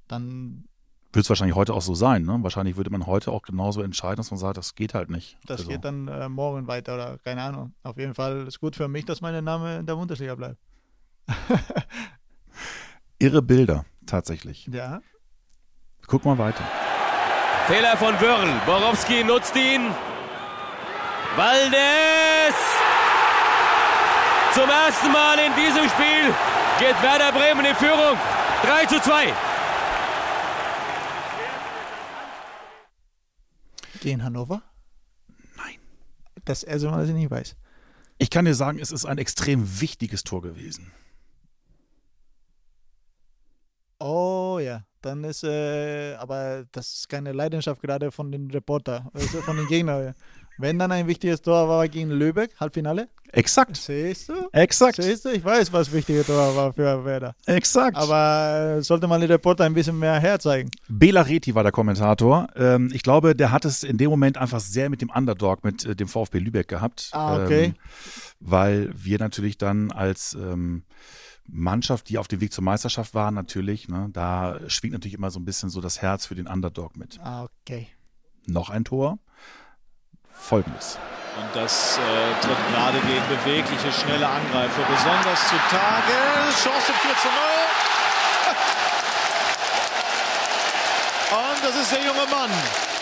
[0.08, 0.64] dann
[1.12, 2.22] wird es wahrscheinlich heute auch so sein.
[2.22, 2.38] Ne?
[2.42, 5.36] Wahrscheinlich würde man heute auch genauso entscheiden, dass man sagt, das geht halt nicht.
[5.46, 5.70] Das also.
[5.70, 7.74] geht dann äh, morgen weiter oder keine Ahnung.
[7.82, 10.58] Auf jeden Fall ist gut für mich, dass mein Name in der Bundesliga bleibt.
[13.18, 14.66] Irre Bilder, tatsächlich.
[14.72, 15.00] Ja.
[16.06, 16.64] Guck mal weiter.
[17.66, 18.48] Fehler von Wörl.
[18.66, 19.82] Borowski nutzt ihn.
[21.36, 22.56] Waldes!
[24.54, 26.34] Zum ersten Mal in diesem Spiel
[26.78, 28.16] geht Werder Bremen in Führung.
[28.64, 29.32] 3 zu 2.
[34.00, 34.62] Gegen Hannover?
[35.56, 35.78] Nein.
[36.44, 37.56] Das Mal, dass ich nicht weiß.
[38.18, 40.92] Ich kann dir sagen, es ist ein extrem wichtiges Tor gewesen.
[43.98, 49.42] Oh ja, dann ist, äh, aber das ist keine Leidenschaft gerade von den Reporter, also
[49.42, 50.14] von den Gegnern.
[50.60, 53.08] Wenn dann ein wichtiges Tor war gegen Lübeck, Halbfinale.
[53.32, 53.76] Exakt.
[53.76, 54.34] Siehst du?
[54.52, 55.02] Exakt.
[55.02, 55.30] Siehst du?
[55.30, 57.34] Ich weiß, was wichtige Tor war für Werder.
[57.46, 57.96] Exakt.
[57.96, 60.70] Aber äh, sollte man den Reporter ein bisschen mehr herzeigen.
[60.88, 62.48] Bela Reti war der Kommentator.
[62.56, 65.84] Ähm, ich glaube, der hat es in dem Moment einfach sehr mit dem Underdog, mit
[65.86, 67.08] äh, dem VfB Lübeck gehabt.
[67.12, 67.64] Ah, okay.
[67.64, 67.74] Ähm,
[68.40, 70.82] weil wir natürlich dann als ähm,
[71.46, 73.88] Mannschaft, die auf dem Weg zur Meisterschaft war, natürlich.
[73.88, 74.08] Ne?
[74.12, 77.18] Da schwingt natürlich immer so ein bisschen so das Herz für den Underdog mit.
[77.22, 77.86] Ah, okay.
[78.46, 79.18] Noch ein Tor.
[80.40, 80.98] Folgendes.
[81.38, 82.00] Und das äh,
[82.44, 86.16] tritt gerade gegen bewegliche, schnelle Angreifer besonders zutage.
[86.62, 87.34] Chance 4 zu 0.
[91.32, 92.50] Und das ist der junge Mann,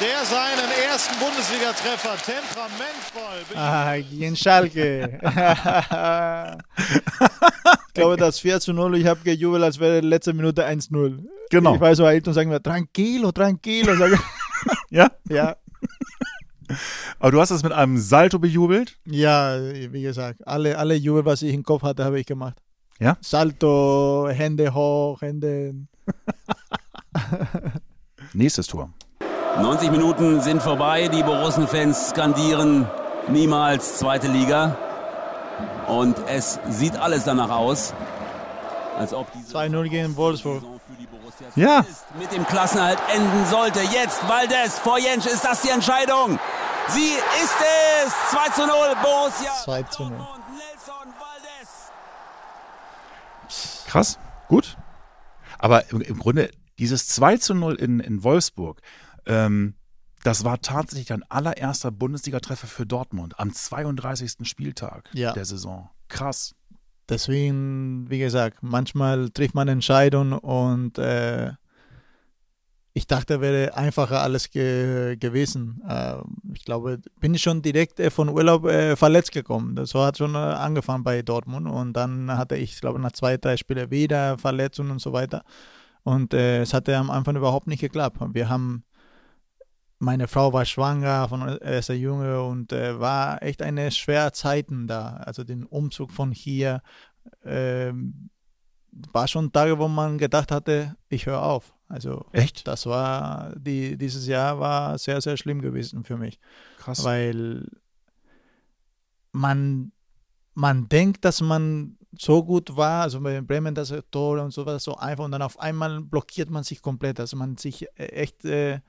[0.00, 3.56] der seinen ersten Bundesliga-Treffer temperamentvoll.
[3.56, 5.18] Ah, gegen Schalke.
[7.88, 11.24] ich glaube, das 4 zu 0, ich habe gejubelt, als wäre letzte Minute 1-0.
[11.50, 11.74] Genau.
[11.76, 13.96] Ich weiß so, Ailton sagen wir, tranquilo, tranquilo.
[13.96, 14.20] Sag ich,
[14.90, 15.08] Ja?
[15.30, 15.56] ja,
[17.18, 18.98] Aber du hast es mit einem Salto bejubelt.
[19.04, 22.56] ja, wie gesagt, alle, alle Jubel, was ich im Kopf hatte, habe ich gemacht.
[23.00, 23.16] Ja?
[23.20, 25.74] Salto, Hände hoch, Hände.
[28.32, 28.90] Nächstes Tor.
[29.60, 31.08] 90 Minuten sind vorbei.
[31.08, 32.86] Die Borussen-Fans skandieren
[33.28, 34.76] niemals zweite Liga.
[35.88, 37.94] Und es sieht alles danach aus,
[38.98, 40.62] als ob diese 2-0 gegen Wolfsburg.
[41.56, 41.84] Ja.
[42.18, 43.80] mit dem Klassenhalt enden sollte.
[43.80, 45.26] Jetzt Valdez vor Jentsch.
[45.26, 46.38] Ist das die Entscheidung?
[46.88, 47.12] Sie
[47.42, 47.54] ist
[48.06, 48.12] es!
[48.30, 49.52] 2 zu 0 Borussia.
[49.64, 50.10] 2 zu 0.
[50.18, 51.92] Dortmund, Nelson Valdez.
[53.86, 54.76] Krass, gut.
[55.58, 58.80] Aber im, im Grunde, dieses 2 zu 0 in, in Wolfsburg,
[59.26, 59.74] ähm,
[60.24, 64.48] das war tatsächlich dein allererster Bundesliga-Treffer für Dortmund am 32.
[64.48, 65.32] Spieltag Ja.
[65.32, 65.90] der Saison.
[66.08, 66.54] Krass.
[67.08, 71.52] Deswegen, wie gesagt, manchmal trifft man Entscheidungen und äh,
[72.92, 75.80] ich dachte, wäre einfacher alles ge gewesen.
[75.88, 76.16] Äh,
[76.52, 79.76] ich glaube, bin ich schon direkt äh, von Urlaub äh, verletzt gekommen.
[79.76, 83.56] Das hat schon äh, angefangen bei Dortmund und dann hatte ich, glaube, nach zwei, drei
[83.56, 85.44] Spielen wieder Verletzungen und so weiter.
[86.02, 88.18] Und äh, es hatte am Anfang überhaupt nicht geklappt.
[88.32, 88.84] Wir haben
[89.98, 95.16] meine Frau war schwanger von erster Junge und äh, war echt eine schwere Zeiten da.
[95.16, 96.82] Also den Umzug von hier
[97.44, 98.30] ähm,
[99.12, 101.74] war schon Tage, wo man gedacht hatte, ich höre auf.
[101.88, 102.66] Also Echt?
[102.66, 106.38] das war die dieses Jahr war sehr sehr schlimm gewesen für mich,
[106.76, 107.02] Krass.
[107.02, 107.66] weil
[109.32, 109.92] man
[110.52, 114.84] man denkt, dass man so gut war, also bei Bremen das Tor und so was
[114.84, 118.44] so einfach und dann auf einmal blockiert man sich komplett, also man sich äh, echt
[118.44, 118.80] äh,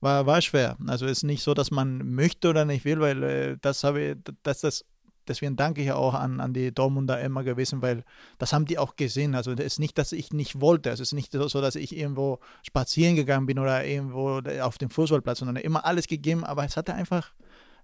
[0.00, 0.76] war, war schwer.
[0.86, 4.00] Also es ist nicht so, dass man möchte oder nicht will, weil äh, das habe
[4.00, 4.84] ich, das, das,
[5.28, 8.04] deswegen danke ich auch an, an die Dortmunder immer gewesen, weil
[8.38, 9.34] das haben die auch gesehen.
[9.34, 10.90] Also es ist nicht, dass ich nicht wollte.
[10.90, 14.90] Also es ist nicht so, dass ich irgendwo spazieren gegangen bin oder irgendwo auf dem
[14.90, 17.32] Fußballplatz, sondern immer alles gegeben, aber es hatte einfach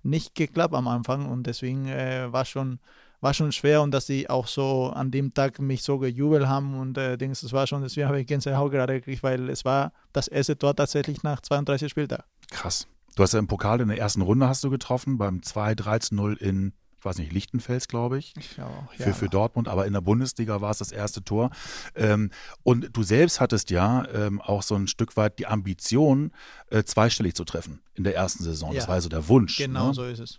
[0.02, 2.78] nicht geklappt am Anfang und deswegen äh, war schon
[3.26, 6.78] war schon schwer und dass sie auch so an dem Tag mich so gejubelt haben
[6.78, 9.92] und äh, Dings, das war schon, deswegen habe ich Gänsehaut gerade gekriegt, weil es war
[10.12, 12.22] das erste Tor tatsächlich nach 32 Spieltagen.
[12.52, 12.86] Krass.
[13.16, 16.72] Du hast ja im Pokal in der ersten Runde hast du getroffen, beim 2-13-0 in,
[17.00, 18.32] ich weiß nicht, Lichtenfels, glaube ich.
[18.62, 21.50] auch, für, für Dortmund, aber in der Bundesliga war es das erste Tor.
[21.96, 22.30] Ähm,
[22.62, 26.30] und du selbst hattest ja ähm, auch so ein Stück weit die Ambition,
[26.70, 28.72] äh, zweistellig zu treffen in der ersten Saison.
[28.72, 28.88] Das Ja.
[28.88, 29.56] war ja so der Wunsch.
[29.56, 29.94] Genau ne?
[29.94, 30.38] so ist es.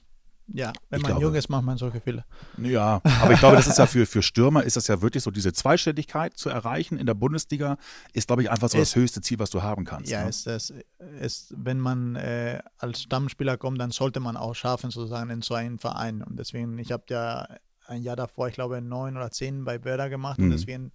[0.54, 2.26] Ja, wenn Ich man glaube- jung ist, macht man solche Fehler.
[2.58, 5.30] Ja, aber ich glaube, das ist ja für, für Stürmer ist das ja wirklich so,
[5.32, 7.78] diese Zweistelligkeit zu erreichen in der Bundesliga
[8.14, 10.10] ist, glaube ich, einfach so Ist- das höchste Ziel, was du haben kannst.
[10.10, 10.30] Ja, ne?
[10.30, 10.74] ist das,
[11.20, 15.54] ist, wenn man äh, als Stammspieler kommt, dann sollte man auch schaffen, sozusagen in so
[15.54, 16.22] einen Verein.
[16.24, 17.48] Und deswegen, ich habe ja
[17.86, 20.46] ein Jahr davor, ich glaube, neun oder zehn bei Werder gemacht Mhm.
[20.46, 20.92] und deswegen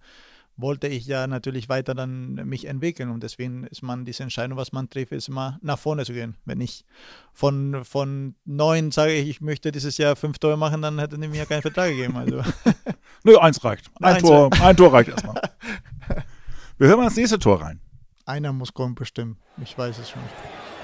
[0.55, 4.71] wollte ich ja natürlich weiter dann mich entwickeln und deswegen ist man diese Entscheidung, was
[4.71, 6.35] man trifft, ist immer nach vorne zu gehen.
[6.45, 6.85] Wenn ich
[7.33, 11.27] von, von neun sage ich, ich möchte dieses Jahr fünf Tore machen, dann hätte die
[11.27, 12.15] mir keinen Vertrag gegeben.
[12.17, 12.41] Also
[13.23, 13.89] Nö, eins reicht.
[14.01, 15.35] Ein, Eins Tor, ein Tor reicht erstmal.
[16.77, 17.79] Wir hören mal ins nächste Tor rein.
[18.25, 19.37] einer muss kommen bestimmt.
[19.61, 20.21] Ich weiß es schon.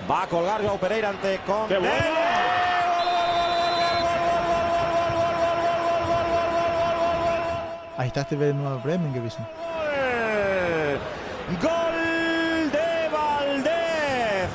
[0.08, 1.68] Va a colgar Joao Pereira ante con.
[8.00, 9.46] Ah, ich dachte, wäre nur Bremen gewesen.
[11.62, 14.50] Gol de Valdez.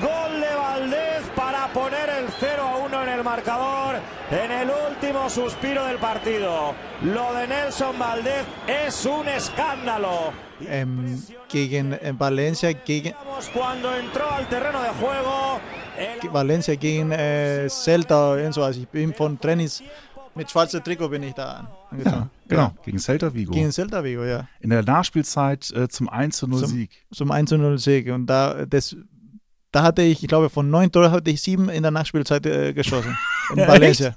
[0.00, 3.96] Gol de Valdez para poner el 0 a 1 en el marcador
[4.30, 6.74] en el último suspiro del partido.
[7.02, 10.32] Lo de Nelson Valdez es un escándalo.
[10.68, 15.58] Ähm, gegen äh, Valencia, gegen Vamos cuando entró al terreno de juego.
[15.96, 18.62] el- Valencia gegen äh, Celta und so.
[18.62, 19.82] Also ich bin von Trainings
[20.34, 22.30] mit schwarzem Trikot bin ich da angezogen.
[22.50, 23.52] Genau, gegen Celta Vigo.
[23.52, 24.48] Gegen Celta Vigo, ja.
[24.60, 26.90] in der Nachspielzeit äh, zum 1 zu 0 Zum- Sieg.
[27.12, 28.10] Zum 1 0 Sieg.
[28.12, 28.96] Und da, das,
[29.72, 32.72] da hatte ich, ich glaube, von neun Toren hatte ich sieben in der Nachspielzeit äh,
[32.72, 33.16] geschossen.
[33.54, 34.14] In Valencia.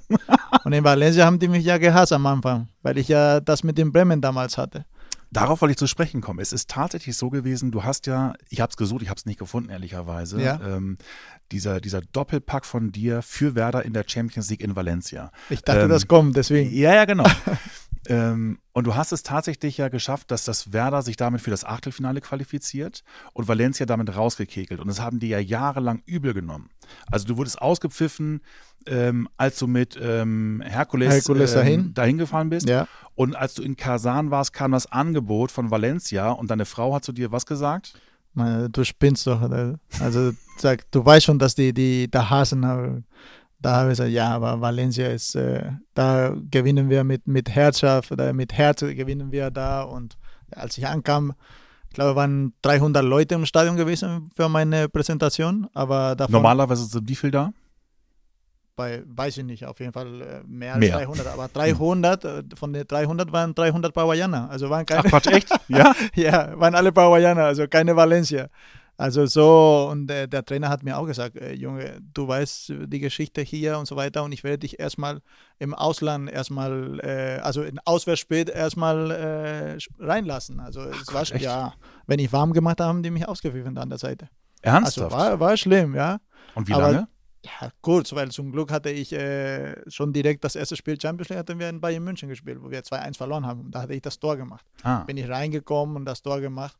[0.64, 3.76] Und in Valencia haben die mich ja gehasst am Anfang, weil ich ja das mit
[3.78, 4.84] dem Bremen damals hatte.
[5.32, 6.38] Darauf wollte ich zu sprechen kommen.
[6.38, 9.26] Es ist tatsächlich so gewesen, du hast ja, ich habe es gesucht, ich habe es
[9.26, 10.60] nicht gefunden, ehrlicherweise, Ja.
[10.64, 10.98] ähm,
[11.50, 15.32] dieser, dieser Doppelpack von dir für Werder in der Champions League in Valencia.
[15.50, 16.72] Ich dachte, Ähm, das kommt, deswegen.
[16.72, 17.24] Ja, ja, genau.
[18.08, 21.64] Ähm, und du hast es tatsächlich ja geschafft, dass das Werder sich damit für das
[21.64, 24.80] Achtelfinale qualifiziert und Valencia damit rausgekekelt.
[24.80, 26.70] Und das haben die ja jahrelang übel genommen.
[27.10, 28.42] Also du wurdest ausgepfiffen,
[28.86, 31.94] ähm, als du mit ähm, Herkules, Herkules ähm, dahin.
[31.94, 32.68] dahin gefahren bist.
[32.68, 32.88] Ja.
[33.14, 37.04] Und als du in Kasan warst, kam das Angebot von Valencia und deine Frau hat
[37.04, 37.94] zu dir was gesagt?
[38.34, 39.48] Du spinnst doch.
[40.00, 42.64] Also sag, du weißt schon, dass die, die da hassen.
[42.64, 43.02] aber
[43.64, 48.12] Da habe ich gesagt, ja, aber Valencia ist, äh, da gewinnen wir mit, mit Herzschaft,
[48.12, 49.84] oder mit Herz gewinnen wir da.
[49.84, 50.18] Und
[50.50, 51.32] als ich ankam,
[51.88, 55.66] ich glaube, waren 300 Leute im Stadion gewesen für meine Präsentation.
[55.72, 57.54] Aber davon Normalerweise sind wie viel da?
[58.76, 60.96] bei, weiß ich nicht, auf jeden Fall äh, mehr als Mehr.
[60.96, 61.26] 300.
[61.28, 64.50] Aber 300, äh, von den 300 waren 300 Paraguayaner.
[64.50, 65.48] Also waren keine, Ach Quatsch, echt?
[65.68, 65.94] Ja?
[66.14, 68.48] ja, waren alle Paraguayaner, also keine Valencia.
[68.96, 73.00] Also so, und äh, der Trainer hat mir auch gesagt, äh, Junge, du weißt die
[73.00, 75.20] Geschichte hier und so weiter und ich werde dich erstmal
[75.58, 80.60] im Ausland erstmal, äh, also in Auswärtsspiel erstmal äh, reinlassen.
[80.60, 81.40] Also es war, echt?
[81.40, 81.74] ja,
[82.06, 84.28] wenn ich warm gemacht habe, haben die mich ausgepfiffen an der Seite.
[84.62, 85.12] Ernsthaft?
[85.12, 86.20] Also war, war schlimm, ja.
[86.54, 87.08] und wie aber- lange?
[87.44, 91.38] Ja, kurz, weil zum Glück hatte ich äh, schon direkt das erste Spiel Champions League
[91.38, 93.70] hatten wir in Bayern München gespielt, wo wir 2-1 verloren haben.
[93.70, 94.64] Da hatte ich das Tor gemacht.
[94.82, 95.00] Ah.
[95.00, 96.74] Bin ich reingekommen und das Tor gemacht.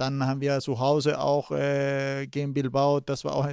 [0.00, 3.46] Dann haben wir zu Hause auch äh, gegen Bilbao, das war auch,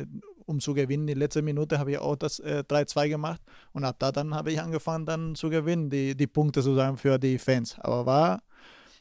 [0.45, 3.41] um zu gewinnen, die letzte Minute habe ich auch das äh, 3-2 gemacht.
[3.73, 7.19] Und ab da dann habe ich angefangen dann zu gewinnen, die, die Punkte sozusagen für
[7.19, 7.75] die Fans.
[7.79, 8.39] Aber war,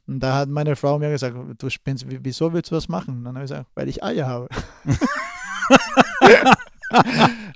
[0.09, 3.19] und da hat meine Frau mir gesagt, du spinnst, wie- wieso willst du das machen?
[3.19, 4.49] Und dann habe ich gesagt, weil ich Eier habe.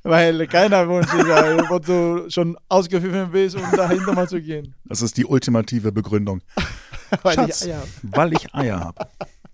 [0.03, 4.75] Weil keiner ja, wo du schon ausgepfiffen bist, um dahinter mal zu gehen.
[4.85, 6.41] Das ist die ultimative Begründung.
[7.23, 7.89] Weil Schatz, ich Eier habe.
[8.03, 9.07] weil ich Eier habe.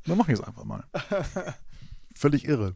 [0.07, 0.85] Dann mache ich es einfach mal.
[2.15, 2.75] Völlig irre.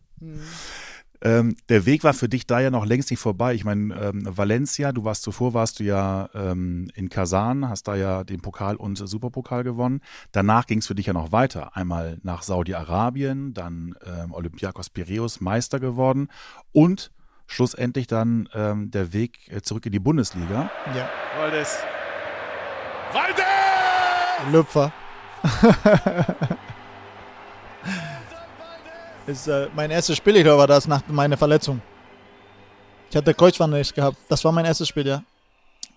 [1.23, 3.55] Ähm, der Weg war für dich da ja noch längst nicht vorbei.
[3.55, 7.95] Ich meine, ähm, Valencia, du warst zuvor, warst du ja ähm, in Kasan, hast da
[7.95, 10.01] ja den Pokal und Superpokal gewonnen.
[10.33, 11.77] Danach ging es für dich ja noch weiter.
[11.77, 16.29] Einmal nach Saudi-Arabien, dann ähm, Olympiakos Piräus Meister geworden
[16.73, 17.13] und
[17.47, 20.71] schlussendlich dann ähm, der Weg äh, zurück in die Bundesliga.
[20.95, 21.79] Ja, Waldes.
[23.13, 23.45] Waldes!
[24.53, 24.93] Lüpfer.
[29.31, 31.81] ist, äh, mein erstes Spiel, ich glaube, war das nach meiner Verletzung.
[33.11, 34.17] Ich hatte Kreuzbandriss gehabt.
[34.29, 35.23] Das war mein erstes Spiel, ja.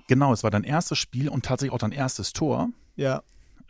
[0.08, 2.70] Genau, es war dein erstes Spiel und tatsächlich auch dein erstes Tor.
[2.96, 3.22] Ja,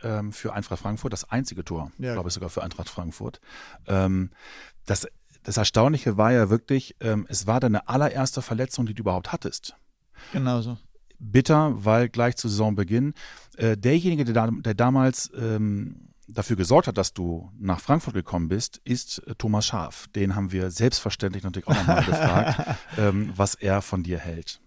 [0.02, 2.14] ähm, für Eintracht Frankfurt, das einzige Tor, Ja.
[2.14, 3.40] glaube ich sogar für Eintracht Frankfurt.
[3.88, 4.32] Ähm,
[4.86, 5.08] das,
[5.44, 9.76] das Erstaunliche war ja wirklich, ähm, es war deine allererste Verletzung, die du überhaupt hattest.
[10.32, 10.78] genau so.
[11.20, 13.14] Bitter, weil gleich zu Saisonbeginn
[13.58, 18.48] äh, derjenige, der, da, der damals ähm, dafür gesorgt hat, dass du nach Frankfurt gekommen
[18.48, 20.08] bist, ist äh, Thomas Schaaf.
[20.16, 24.60] Den haben wir selbstverständlich natürlich auch nochmal gefragt, ähm, was er von dir hält.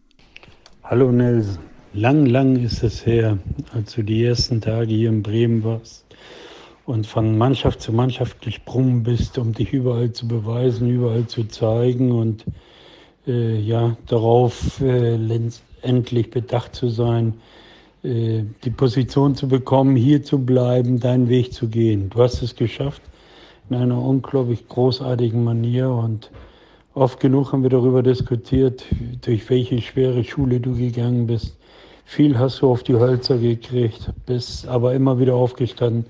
[0.82, 1.58] Hallo Nelson.
[1.92, 3.38] Lang, lang ist es her,
[3.72, 6.04] als du die ersten Tage hier in Bremen warst
[6.84, 12.12] und von Mannschaft zu Mannschaft gesprungen bist, um dich überall zu beweisen, überall zu zeigen
[12.12, 12.44] und
[13.26, 15.18] äh, ja, darauf äh,
[15.80, 17.65] endlich bedacht zu sein, äh,
[18.06, 22.10] die Position zu bekommen, hier zu bleiben, deinen Weg zu gehen.
[22.10, 23.02] Du hast es geschafft
[23.68, 26.30] in einer unglaublich großartigen Manier und
[26.96, 28.82] Oft genug haben wir darüber diskutiert,
[29.20, 31.54] durch welche schwere Schule du gegangen bist.
[32.06, 36.06] Viel hast du auf die Hölzer gekriegt, bist aber immer wieder aufgestanden,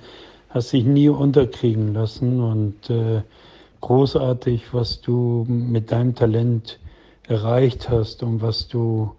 [0.49, 3.23] hast dich nie unterkriegen lassen und äh,
[3.81, 6.79] großartig, was du mit deinem Talent
[7.27, 9.11] erreicht hast und was du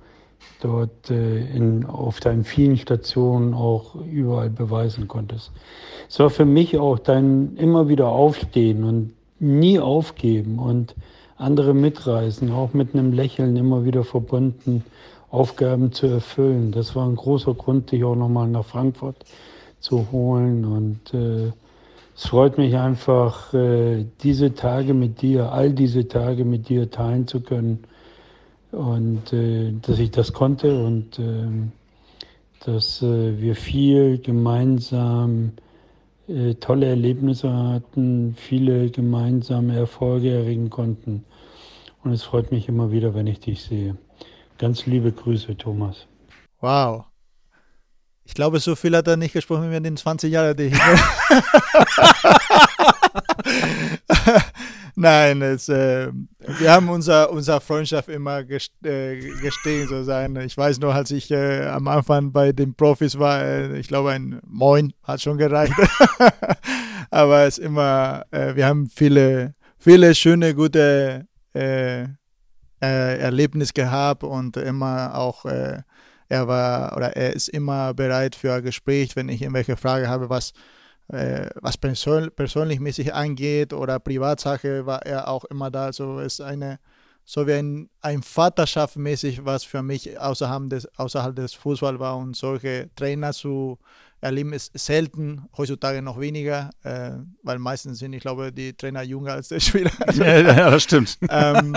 [0.61, 5.51] dort äh, in, auf deinen vielen Stationen auch überall beweisen konntest.
[6.09, 10.95] Es war für mich auch dein immer wieder Aufstehen und nie aufgeben und
[11.37, 14.83] andere mitreißen, auch mit einem Lächeln immer wieder verbunden,
[15.29, 16.71] Aufgaben zu erfüllen.
[16.71, 19.17] Das war ein großer Grund, dich auch nochmal nach Frankfurt
[19.79, 20.65] zu holen.
[20.65, 21.51] Und äh,
[22.15, 27.27] es freut mich einfach, äh, diese Tage mit dir, all diese Tage mit dir teilen
[27.27, 27.83] zu können.
[28.77, 31.47] Und äh, dass ich das konnte und äh,
[32.63, 35.53] dass äh, wir viel gemeinsam
[36.27, 41.25] äh, tolle Erlebnisse hatten, viele gemeinsame Erfolge erringen konnten.
[42.03, 43.97] Und es freut mich immer wieder, wenn ich dich sehe.
[44.59, 46.05] Ganz liebe Grüße, Thomas.
[46.61, 47.05] Wow.
[48.25, 50.73] Ich glaube, so viel hat er nicht gesprochen wie in den 20 Jahren, die ich.
[54.95, 56.11] Nein, es, äh,
[56.59, 60.35] wir haben unser, unser Freundschaft immer gest, äh, gestehen, so sein.
[60.37, 64.11] Ich weiß nur, als ich äh, am Anfang bei den Profis war, äh, ich glaube,
[64.11, 65.73] ein Moin hat schon gereicht.
[67.11, 72.05] Aber es immer, äh, wir haben viele, viele schöne, gute äh,
[72.79, 75.45] Erlebnisse gehabt und immer auch
[76.29, 80.29] er war oder er ist immer bereit für ein Gespräch, wenn ich irgendwelche Frage habe,
[80.29, 80.53] was
[81.09, 85.85] äh, was persön persönlich mäßig angeht oder Privatsache, war er auch immer da.
[85.85, 86.79] Also ist eine
[87.29, 92.15] so wie ein, ein Vaterschaft mäßig, was für mich außerhalb des, außerhalb des Fußball war
[92.15, 93.77] und solche Trainer zu
[94.21, 97.11] erleben ist selten, heutzutage noch weniger, äh,
[97.43, 99.91] weil meistens sind, ich glaube, die Trainer jünger als der Spieler.
[100.13, 101.17] ja, ja, das stimmt.
[101.29, 101.75] ähm,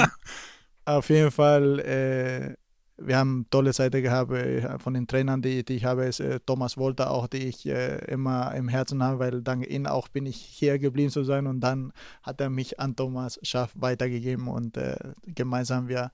[0.85, 2.55] auf jeden Fall äh,
[3.01, 6.41] wir haben tolle Seite gehabt äh, von den Trainern, die, die ich habe, ist äh,
[6.45, 10.27] Thomas Wolter auch, die ich äh, immer im Herzen habe, weil dank ihm auch bin
[10.27, 11.93] ich hier geblieben zu sein und dann
[12.23, 14.97] hat er mich an Thomas Schaff weitergegeben und äh,
[15.27, 16.13] gemeinsam wir,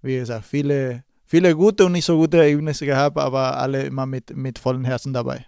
[0.00, 4.36] wie gesagt, viele, viele gute und nicht so gute Ergebnisse gehabt, aber alle immer mit,
[4.36, 5.46] mit vollem Herzen dabei.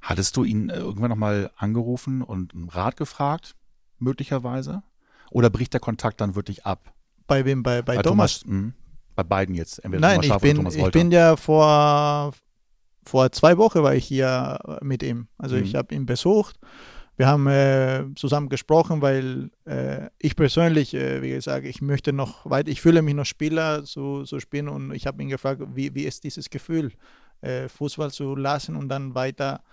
[0.00, 3.54] Hattest du ihn irgendwann nochmal angerufen und einen Rat gefragt,
[3.98, 4.82] möglicherweise?
[5.30, 6.94] Oder bricht der Kontakt dann wirklich ab?
[7.26, 7.62] Bei wem?
[7.62, 8.40] Bei, bei, bei Thomas?
[8.40, 8.74] Thomas hm?
[9.18, 9.84] Bei beiden jetzt?
[9.84, 12.32] Entweder Nein, ich bin, ich bin ja vor,
[13.04, 15.26] vor zwei Wochen war ich hier mit ihm.
[15.38, 15.64] Also mhm.
[15.64, 16.56] ich habe ihn besucht.
[17.16, 22.48] Wir haben äh, zusammen gesprochen, weil äh, ich persönlich, äh, wie gesagt, ich möchte noch
[22.48, 25.92] weit, ich fühle mich noch Spieler zu, zu spielen und ich habe ihn gefragt, wie,
[25.96, 26.92] wie ist dieses Gefühl,
[27.40, 29.64] äh, Fußball zu lassen und dann weiter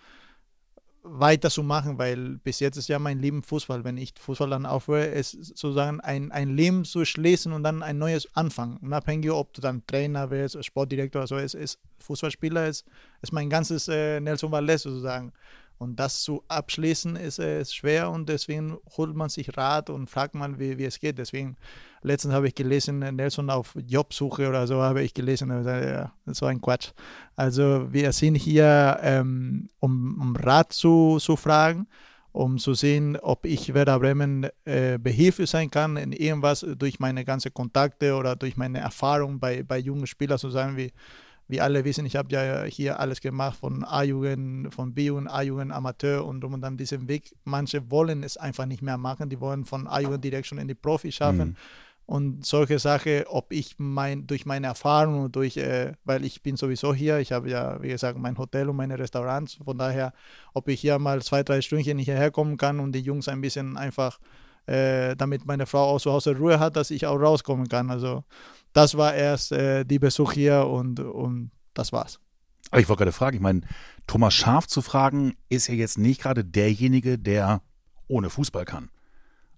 [1.07, 3.83] weiterzumachen, weil bis jetzt ist ja mein Leben Fußball.
[3.83, 7.97] Wenn ich Fußball dann aufhöre, ist sozusagen ein, ein Leben zu schließen und dann ein
[7.97, 8.77] neues anfangen.
[8.77, 12.85] Unabhängig, ob du dann Trainer wirst, Sportdirektor oder so, ist, ist Fußballspieler ist,
[13.21, 15.31] ist mein ganzes äh, Nelson Valdez sozusagen.
[15.77, 20.09] Und das zu abschließen ist, äh, ist schwer und deswegen holt man sich Rat und
[20.09, 21.17] fragt man, wie, wie es geht.
[21.17, 21.57] Deswegen,
[22.05, 26.61] letztens habe ich gelesen, Nelson auf Jobsuche oder so habe ich gelesen, ja, so ein
[26.61, 26.91] Quatsch.
[27.35, 31.87] Also wir sind hier, ähm, um, um Rat zu, zu fragen,
[32.31, 37.25] um zu sehen, ob ich Werder Bremen äh, behilflich sein kann in irgendwas durch meine
[37.25, 40.91] ganzen Kontakte oder durch meine Erfahrung bei, bei jungen Spielern, so sagen wie
[41.47, 46.25] wie alle wissen, ich habe ja hier alles gemacht von A-Jugend, von B-Jugend, A-Jugend, Amateur
[46.25, 47.35] und, und dann diesen Weg.
[47.43, 50.73] Manche wollen es einfach nicht mehr machen, die wollen von A-Jugend direkt schon in die
[50.73, 51.49] Profi schaffen.
[51.49, 51.55] Mhm.
[52.05, 56.55] Und solche Sachen, ob ich mein, durch meine Erfahrung und durch, äh, weil ich bin
[56.55, 60.13] sowieso hier, ich habe ja, wie gesagt, mein Hotel und meine Restaurants, von daher,
[60.53, 63.75] ob ich hier mal zwei, drei Stündchen hierher kommen kann und die Jungs ein bisschen
[63.75, 64.19] einfach,
[64.67, 67.89] äh, damit meine Frau auch zu Hause Ruhe hat, dass ich auch rauskommen kann.
[67.89, 68.23] Also
[68.73, 72.19] das war erst äh, die Besuch hier und, und das war's.
[72.69, 73.61] Aber ich wollte gerade fragen, ich meine,
[74.05, 77.61] Thomas Schaf zu fragen, ist ja jetzt nicht gerade derjenige, der
[78.07, 78.89] ohne Fußball kann.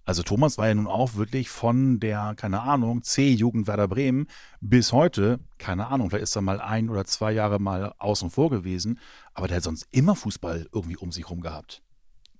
[0.08, 4.26] Also Thomas war ja nun auch wirklich von der, keine Ahnung, C-Jugend Werder Bremen
[4.62, 8.48] bis heute, keine Ahnung, vielleicht ist er mal ein oder zwei Jahre mal außen vor
[8.48, 9.00] gewesen,
[9.34, 11.82] aber der hat sonst immer Fußball irgendwie um sich herum gehabt.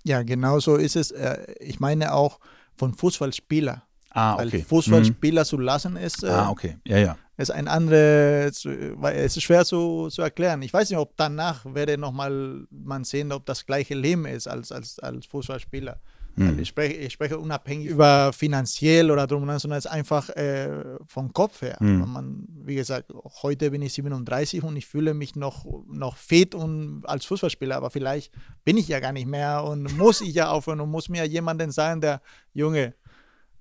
[0.02, 1.10] Ja, genau so ist es.
[1.10, 2.40] Äh, ich meine auch
[2.74, 3.82] von Fußballspieler.
[4.12, 4.50] Ah, okay.
[4.50, 5.46] Weil Fußballspieler mhm.
[5.46, 6.78] zu lassen ist, äh, ah, okay.
[6.86, 7.18] ja, ja.
[7.36, 10.62] ist ein anderes, weil es ist schwer zu, zu erklären.
[10.62, 14.72] Ich weiß nicht, ob danach werde nochmal man sehen, ob das gleiche Leben ist als,
[14.72, 16.00] als, als Fußballspieler.
[16.39, 16.59] Mhm.
[16.59, 21.32] Ich, spreche, ich spreche unabhängig über finanziell oder drum, sondern es ist einfach äh, vom
[21.32, 21.76] Kopf her.
[21.80, 22.12] Mhm.
[22.12, 23.12] Man, wie gesagt,
[23.43, 27.91] heute bin ich 37 und ich fühle mich noch, noch fit und als Fußballspieler, aber
[27.91, 28.32] vielleicht
[28.64, 31.72] bin ich ja gar nicht mehr und muss ich ja aufhören und muss mir jemanden
[31.72, 32.20] sagen, der
[32.55, 32.95] Junge,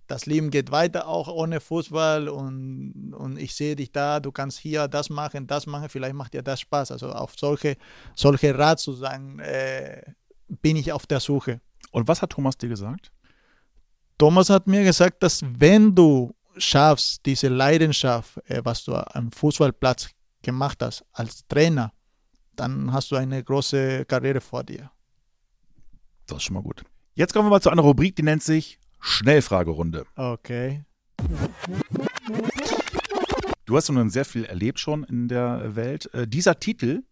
[0.08, 4.58] das Leben geht weiter auch ohne Fußball und, und ich sehe dich da, du kannst
[4.58, 6.92] hier das machen, das machen, vielleicht macht dir das Spaß.
[6.92, 7.76] Also auf solche,
[8.16, 10.02] solche Rat zu sagen, äh,
[10.48, 11.60] bin ich auf der Suche.
[11.92, 13.12] Und was hat Thomas dir gesagt?
[14.18, 20.10] Thomas hat mir gesagt, dass wenn du schaffst, diese Leidenschaft, äh, was du am Fußballplatz
[20.42, 21.94] gemacht hast, als Trainer,
[22.56, 24.92] dann hast du eine große Karriere vor dir.
[26.26, 26.84] Das ist schon mal gut.
[27.14, 30.06] Jetzt kommen wir mal zu einer Rubrik, die nennt sich Schnellfragerunde.
[30.16, 30.84] Okay.
[33.66, 36.14] Du hast nun sehr viel erlebt schon in der Welt.
[36.14, 37.04] Äh, dieser Titel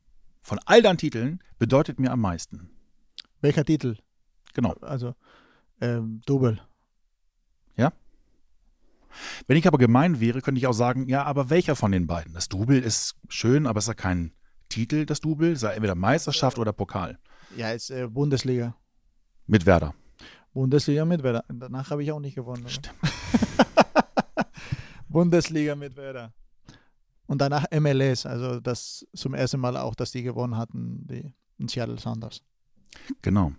[0.42, 2.70] von all deinen Titeln bedeutet mir am meisten.
[3.42, 3.98] Welcher Titel?
[4.56, 4.74] Genau.
[4.82, 5.14] Also
[5.82, 6.60] ähm, Double.
[7.76, 7.94] Ja?
[9.46, 12.34] Wenn ich aber gemein wäre, könnte ich auch sagen, ja, aber welcher von den beiden?
[12.34, 14.32] Das Double ist schön, aber es ist ja kein
[14.70, 15.52] Titel, das Double.
[15.52, 17.20] Es ist ja entweder Meisterschaft oder Pokal.
[17.56, 18.76] Ja, ist äh, Bundesliga.
[19.46, 19.94] Mit Werder.
[20.54, 21.44] Bundesliga mit Werder.
[21.50, 22.68] Danach habe ich auch nicht gewonnen.
[22.68, 22.96] Stimmt.
[25.10, 26.34] Bundesliga mit Werder.
[27.28, 31.68] Und danach MLS, also das zum ersten Mal auch, dass die gewonnen hatten, die in
[31.68, 32.42] Seattle Sounders.
[33.22, 33.52] Genau.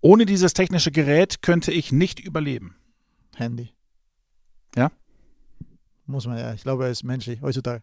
[0.00, 2.76] Ohne dieses technische Gerät könnte ich nicht überleben.
[3.36, 3.70] Handy.
[4.74, 4.90] Ja?
[6.06, 6.54] Muss man ja.
[6.54, 7.82] Ich glaube, er ist menschlich heutzutage.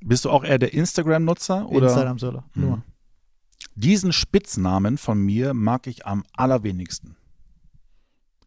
[0.00, 1.68] Bist du auch eher der Instagram-Nutzer?
[1.70, 2.44] Instagram solo.
[2.54, 2.74] Nur.
[2.74, 2.82] Hm.
[3.74, 7.16] Diesen Spitznamen von mir mag ich am allerwenigsten.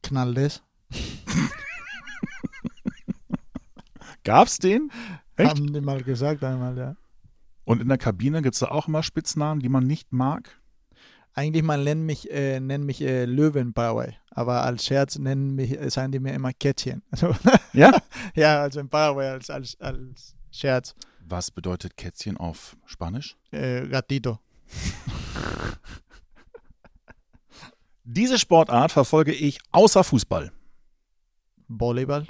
[0.04, 0.62] Knalles.
[4.24, 4.92] Gab's den?
[5.36, 5.52] Echt?
[5.52, 6.96] Haben die mal gesagt einmal, ja.
[7.64, 10.61] Und in der Kabine gibt es da auch immer Spitznamen, die man nicht mag?
[11.34, 15.80] Eigentlich, man nennt mich, äh, nennt mich äh, Löwen Paraguay, aber als Scherz nennen mich,
[15.80, 17.02] äh, sagen die mir immer Kätzchen.
[17.12, 17.34] Also,
[17.74, 17.98] Ja?
[18.36, 20.94] ja, also in Paraguay als, als, als Scherz.
[21.26, 23.38] Was bedeutet Kätzchen auf Spanisch?
[23.52, 24.40] Äh, gatito.
[28.04, 30.52] Diese Sportart verfolge ich außer Fußball.
[31.70, 32.28] Volleyball.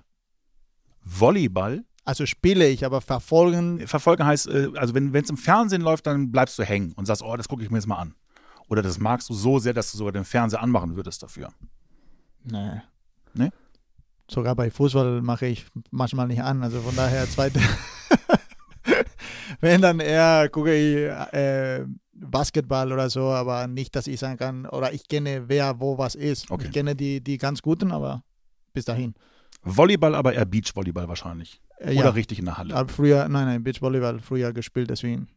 [1.04, 1.84] Volleyball.
[2.04, 3.88] Also spiele ich, aber verfolgen.
[3.88, 7.24] Verfolgen heißt, äh, also wenn es im Fernsehen läuft, dann bleibst du hängen und sagst,
[7.24, 8.14] oh, das gucke ich mir jetzt mal an.
[8.72, 11.50] Oder das magst du so sehr, dass du sogar den Fernseher anmachen würdest dafür.
[12.46, 12.82] Nee.
[13.34, 13.50] Nee?
[14.30, 16.64] Sogar bei Fußball mache ich manchmal nicht an.
[16.64, 17.60] Also von daher zweite.
[19.60, 20.96] Wenn dann eher gucke ich
[21.34, 25.98] äh, Basketball oder so, aber nicht, dass ich sagen kann, oder ich kenne, wer wo
[25.98, 26.50] was ist.
[26.50, 26.68] Okay.
[26.68, 28.24] Ich kenne die, die ganz guten, aber
[28.72, 29.16] bis dahin.
[29.64, 31.62] Volleyball, aber eher Beachvolleyball wahrscheinlich.
[31.80, 32.10] Äh, Oder ja.
[32.12, 32.74] richtig in der Halle.
[32.74, 35.28] Aber früher, nein, nein, Beachvolleyball früher gespielt, deswegen.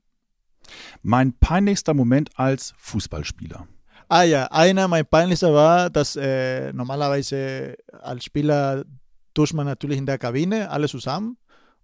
[1.03, 3.67] Mein peinlichster Moment als Fußballspieler.
[4.09, 8.85] Ah ja, einer mein peinlichster war, dass äh, normalerweise als Spieler
[9.33, 11.37] duscht man natürlich in der Kabine, alle zusammen.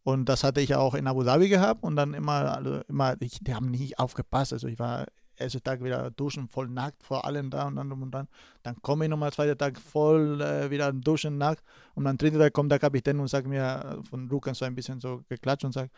[0.02, 3.38] Und das hatte ich auch in Abu Dhabi gehabt und dann immer, also immer, ich,
[3.40, 4.52] die haben nicht aufgepasst.
[4.52, 5.06] Also ich war
[5.36, 8.28] ersten Tag wieder duschen, voll nackt vor allem da und dann und dann.
[8.62, 11.64] Dann komme ich nochmal zweiter Tag voll äh, wieder duschen, nackt.
[11.94, 13.62] Und am dritten Tag kommt der Kapitän und sagt mir
[14.00, 15.90] äh, von Rücken so ein bisschen so geklatscht und sagt,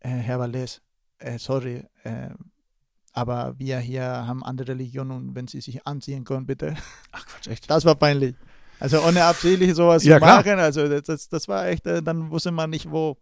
[0.00, 0.80] äh, Herr Valdez,
[1.20, 2.30] äh, sorry, äh,
[3.12, 6.74] aber wir hier haben andere Religionen und wenn Sie sich anziehen können, bitte.
[7.12, 7.68] Ach Quatsch, echt?
[7.70, 8.34] Das war peinlich.
[8.78, 10.36] Also ohne absichtlich sowas Ja, zu klar.
[10.38, 10.58] machen.
[10.58, 13.16] Also das, das, das war echt, äh, dann wusste man nicht, wo,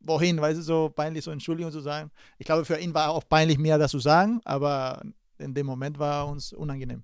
[0.00, 2.10] wohin, weißt du, so peinlich, so Entschuldigung zu sagen.
[2.38, 5.02] Ich glaube, für ihn war auch peinlich, mir das zu sagen, aber
[5.42, 7.02] in dem Moment war uns unangenehm.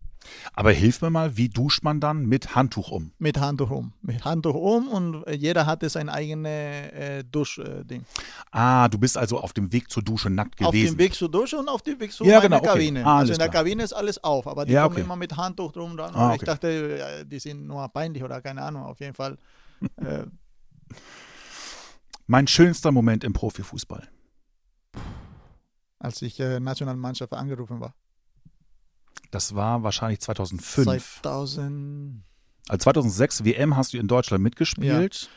[0.53, 3.13] Aber hilf mir mal, wie duscht man dann mit Handtuch um?
[3.19, 3.93] Mit Handtuch um.
[4.03, 8.05] Mit Handtuch um und äh, jeder hatte sein eigenes äh, Duschding.
[8.51, 10.95] Ah, du bist also auf dem Weg zur Dusche nackt Auf gewesen.
[10.97, 12.67] dem Weg zur Dusche und auf dem Weg zu Ja, meiner genau, okay.
[12.67, 13.07] Kabine.
[13.07, 13.63] Ah, also in der klar.
[13.63, 15.05] Kabine ist alles auf, aber die Ja, kommen okay.
[15.05, 16.15] immer mit Handtuch drum dran.
[16.15, 16.47] Ah, und ich okay.
[16.47, 18.83] dachte, die sind nur peinlich oder keine Ahnung.
[18.85, 19.39] Auf jeden Fall.
[19.97, 20.25] äh,
[22.27, 24.09] Mein schönster Moment im Profifußball.
[26.01, 27.95] als ich äh, Nationalmannschaft angerufen war.
[29.31, 31.21] Das war wahrscheinlich 2005.
[31.23, 32.23] 2000,
[32.69, 35.29] Also 2006 WM hast du in Deutschland mitgespielt.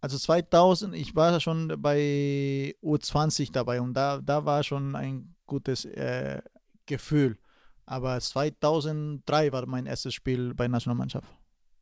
[0.00, 5.84] also 2000, ich war schon bei U20 dabei und da, da war schon ein gutes
[5.84, 6.40] äh,
[6.86, 7.38] Gefühl.
[7.86, 11.28] Aber 2003 war mein erstes Spiel bei Nationalmannschaft.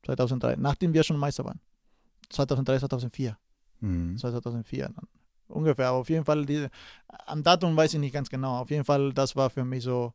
[0.05, 1.61] 2003, nachdem wir schon Meister waren.
[2.31, 3.37] 2003, 2004.
[3.81, 4.17] Mhm.
[4.17, 5.09] 2004 dann.
[5.49, 6.71] Ungefähr, aber auf jeden Fall, diese,
[7.27, 8.59] am Datum weiß ich nicht ganz genau.
[8.59, 10.13] Auf jeden Fall, das war für mich so,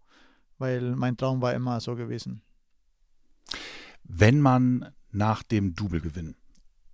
[0.62, 2.42] weil mein Traum war immer so gewesen.
[4.04, 6.36] Wenn man nach dem Double-Gewinn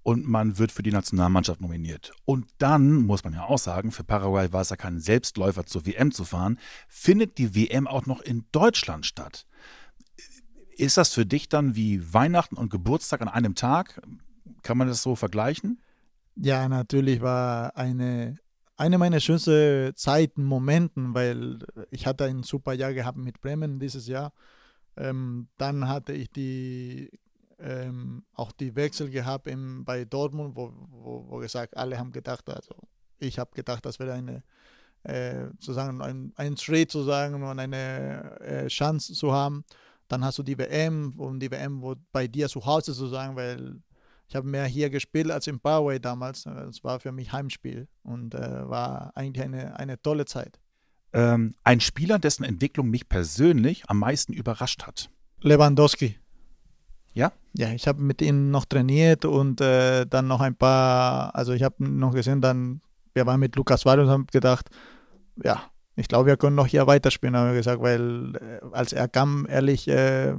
[0.03, 4.03] und man wird für die Nationalmannschaft nominiert und dann, muss man ja auch sagen, für
[4.03, 8.21] Paraguay war es ja kein Selbstläufer zur WM zu fahren, findet die WM auch noch
[8.21, 9.45] in Deutschland statt.
[10.77, 14.01] Ist das für dich dann wie Weihnachten und Geburtstag an einem Tag?
[14.61, 15.81] Kann man das so vergleichen?
[16.35, 18.37] Ja, natürlich war eine,
[18.77, 21.59] eine meiner schönsten Zeiten, Momenten, weil
[21.89, 24.33] ich hatte ein super Jahr gehabt mit Bremen dieses Jahr.
[24.95, 27.09] Ähm, dann hatte ich die
[27.59, 32.47] ähm, auch die Wechsel gehabt im, bei Dortmund, wo, wo, wo gesagt, alle haben gedacht,
[32.49, 32.75] also
[33.19, 34.43] ich habe gedacht, das wäre eine
[35.03, 39.63] äh, sozusagen ein, ein Schritt zu sagen und eine äh, Chance zu haben.
[40.07, 43.35] Dann hast du die WM und die WM wo bei dir zu Hause zu sagen,
[43.35, 43.81] weil
[44.27, 46.45] ich habe mehr hier gespielt als in Paraguay damals.
[46.45, 50.59] Es war für mich Heimspiel und äh, war eigentlich eine, eine tolle Zeit.
[51.13, 55.09] Ähm, ein Spieler, dessen Entwicklung mich persönlich am meisten überrascht hat.
[55.41, 56.17] Lewandowski.
[57.13, 57.31] Ja?
[57.53, 61.63] Ja, ich habe mit ihm noch trainiert und äh, dann noch ein paar, also ich
[61.63, 62.81] habe noch gesehen, dann,
[63.13, 64.69] wir waren mit Lukas Suarez und haben gedacht,
[65.41, 65.63] ja,
[65.95, 69.47] ich glaube, wir können noch hier weiterspielen, haben wir gesagt, weil äh, als er kam,
[69.49, 70.33] ehrlich, äh,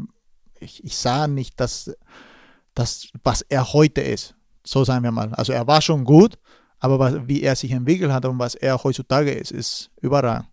[0.60, 1.96] ich, ich sah nicht, dass,
[2.78, 4.34] dass, was er heute ist.
[4.64, 5.34] So sagen wir mal.
[5.34, 6.38] Also er war schon gut,
[6.78, 10.48] aber was, wie er sich entwickelt hat und was er heutzutage ist, ist überragend.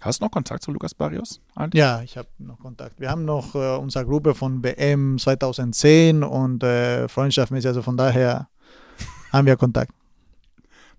[0.00, 1.40] Hast du noch Kontakt zu Lukas Barrios?
[1.54, 1.80] eigentlich?
[1.80, 3.00] Ja, ich habe noch Kontakt.
[3.00, 8.48] Wir haben noch äh, unsere Gruppe von WM 2010 und äh, freundschaftmäßig, also von daher
[9.32, 9.92] haben wir Kontakt.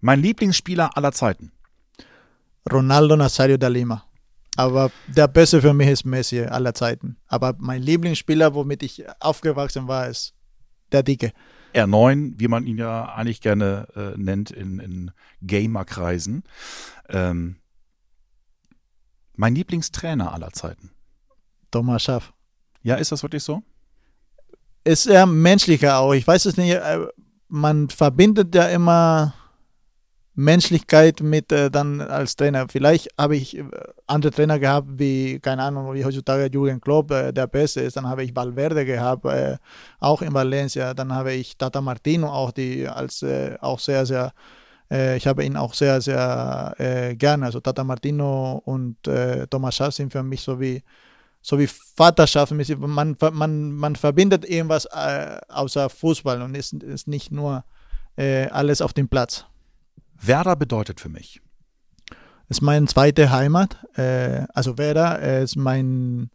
[0.01, 1.51] Mein Lieblingsspieler aller Zeiten.
[2.71, 4.05] Ronaldo Nazario da Lima.
[4.55, 7.17] Aber der Beste für mich ist Messi aller Zeiten.
[7.27, 10.33] Aber mein Lieblingsspieler, womit ich aufgewachsen war, ist
[10.91, 11.33] der Dicke.
[11.73, 16.43] R9, wie man ihn ja eigentlich gerne äh, nennt in, in Gamer-Kreisen.
[17.09, 17.57] Ähm,
[19.35, 20.91] mein Lieblingstrainer aller Zeiten.
[21.71, 22.33] Thomas Schaff.
[22.81, 23.61] Ja, ist das wirklich so?
[24.85, 26.13] Ist er menschlicher auch.
[26.13, 26.71] Ich weiß es nicht.
[26.71, 26.99] äh,
[27.49, 29.33] Man verbindet ja immer
[30.35, 32.67] Menschlichkeit mit äh, dann als Trainer.
[32.67, 33.63] Vielleicht habe ich äh,
[34.05, 37.95] andere Trainer gehabt, wie, keine Ahnung, wie heutzutage Jürgen Klopp äh, der Beste ist.
[37.95, 39.57] Dann habe ich Valverde gehabt, äh,
[39.99, 40.93] auch in Valencia.
[40.93, 44.33] Dann habe ich Tata Martino auch, die als äh, auch sehr, sehr,
[44.91, 47.45] äh, ich habe ihn auch sehr, sehr gerne.
[47.45, 48.97] Also Tata Martino und
[49.49, 50.83] Thomas Schaaf sind für mich so wie,
[51.41, 52.51] so wie Vaterschaft.
[52.51, 57.63] Man, man, man verbindet irgendwas außer Fußball und ist, ist nicht nur
[58.17, 59.45] alles auf dem Platz.
[60.21, 61.41] Werder bedeutet für mich?
[62.49, 63.77] ist meine zweite Heimat.
[63.97, 66.29] Äh, also Werder ist mein,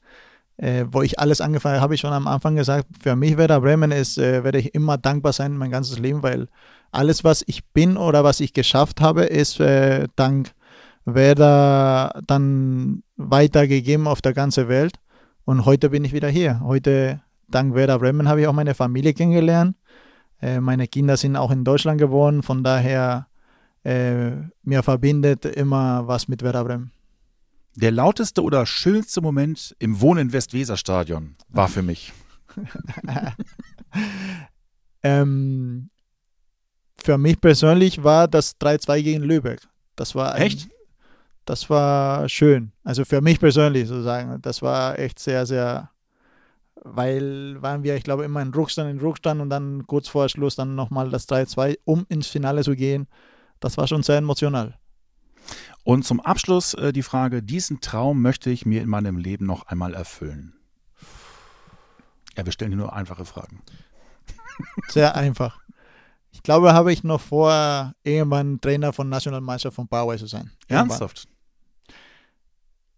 [0.56, 3.60] äh, wo ich alles angefangen habe, habe ich schon am Anfang gesagt, für mich Werder
[3.60, 6.48] Bremen ist, äh, werde ich immer dankbar sein mein ganzes Leben, weil
[6.92, 10.52] alles, was ich bin oder was ich geschafft habe, ist äh, dank
[11.04, 14.94] Werder dann weitergegeben auf der ganzen Welt.
[15.44, 16.60] Und heute bin ich wieder hier.
[16.62, 19.76] Heute, dank Werder Bremen, habe ich auch meine Familie kennengelernt.
[20.42, 23.26] Äh, meine Kinder sind auch in Deutschland geboren, von daher
[23.84, 26.92] äh, mir verbindet immer was mit Werder Bremen.
[27.76, 32.12] Der lauteste oder schönste Moment im Wohnen Westweser-Stadion war für mich.
[35.02, 35.90] ähm,
[36.96, 39.60] für mich persönlich war das 3-2 gegen Lübeck.
[39.96, 40.68] Das war ein, echt?
[41.44, 42.72] Das war schön.
[42.84, 44.42] Also für mich persönlich sozusagen.
[44.42, 45.90] Das war echt sehr, sehr,
[46.74, 50.56] weil waren wir, ich glaube, immer in Rückstand, in Rückstand und dann kurz vor Schluss
[50.56, 53.06] dann nochmal das 3-2, um ins Finale zu gehen
[53.60, 54.78] das war schon sehr emotional.
[55.84, 59.66] Und zum Abschluss äh, die Frage, diesen Traum möchte ich mir in meinem Leben noch
[59.66, 60.54] einmal erfüllen.
[62.36, 63.62] Ja, wir stellen hier nur einfache Fragen.
[64.88, 65.58] Sehr einfach.
[66.32, 70.52] Ich glaube, habe ich noch vor, irgendwann Trainer von Nationalmannschaft von Paraguay zu sein.
[70.68, 70.90] Irgendwann.
[70.90, 71.26] Ernsthaft?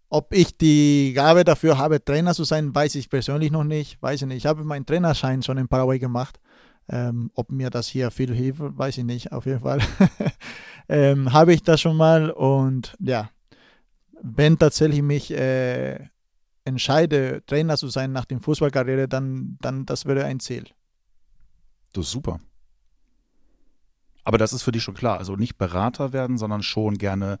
[0.09, 3.99] Ob ich die Gabe dafür habe, Trainer zu sein, weiß ich persönlich noch nicht.
[4.01, 4.37] Weiß ich nicht.
[4.37, 6.39] Ich habe meinen Trainerschein schon in Paraguay gemacht.
[6.89, 9.79] Ähm, ob mir das hier viel hilft, weiß ich nicht, auf jeden Fall.
[10.89, 13.29] ähm, habe ich das schon mal und ja,
[14.21, 16.07] wenn tatsächlich mich äh,
[16.65, 20.65] entscheide, Trainer zu sein nach der Fußballkarriere, dann, dann das wäre ein Ziel.
[21.93, 22.39] Das ist super.
[24.23, 25.17] Aber das ist für dich schon klar.
[25.17, 27.39] Also nicht Berater werden, sondern schon gerne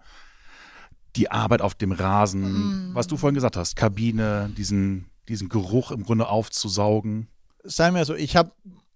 [1.15, 2.95] die Arbeit auf dem Rasen, mm.
[2.95, 7.27] was du vorhin gesagt hast, Kabine, diesen, diesen Geruch im Grunde aufzusaugen.
[7.63, 8.51] Sagen wir so, ich habe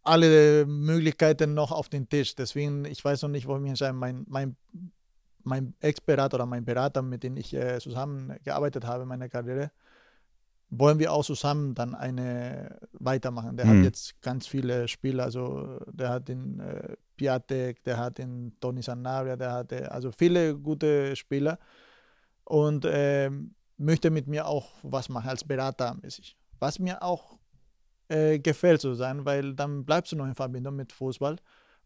[0.07, 2.35] alle Möglichkeiten noch auf den Tisch.
[2.35, 3.93] Deswegen, ich weiß noch nicht, wo ich mich entscheide.
[3.93, 4.55] Mein, mein,
[5.43, 9.71] mein Ex-Berater oder mein Berater, mit dem ich äh, zusammengearbeitet habe in meiner Karriere,
[10.69, 13.55] wollen wir auch zusammen dann eine weitermachen.
[13.55, 13.77] Der mhm.
[13.77, 18.81] hat jetzt ganz viele Spieler, also der hat den äh, Piatek, der hat den Tony
[18.81, 21.57] Sanabria, der hatte also viele gute Spieler
[22.43, 23.29] und äh,
[23.77, 26.37] möchte mit mir auch was machen als Berater mäßig.
[26.59, 27.36] Was mir auch
[28.09, 31.37] äh, gefällt zu sein, weil dann bleibst du noch in Verbindung mit Fußball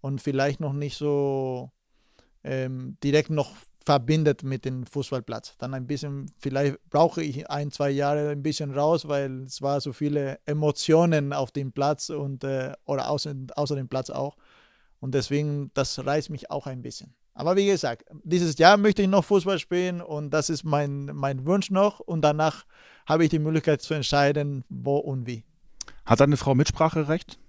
[0.02, 1.72] und vielleicht noch nicht so
[2.44, 5.58] ähm, direkt noch verbindet mit dem Fußballplatz.
[5.58, 9.82] Dann ein bisschen, vielleicht brauche ich ein, zwei Jahre ein bisschen raus, weil es war
[9.82, 14.38] so viele Emotionen auf dem Platz und äh, oder außer, außer dem Platz auch.
[15.00, 17.16] Und deswegen, das reißt mich auch ein bisschen.
[17.34, 21.46] Aber wie gesagt, dieses Jahr möchte ich noch Fußball spielen und das ist mein, mein
[21.46, 22.00] Wunsch noch.
[22.00, 22.66] Und danach
[23.08, 25.44] habe ich die Möglichkeit zu entscheiden, wo und wie.
[26.12, 27.40] Hat deine Frau Mitspracherecht?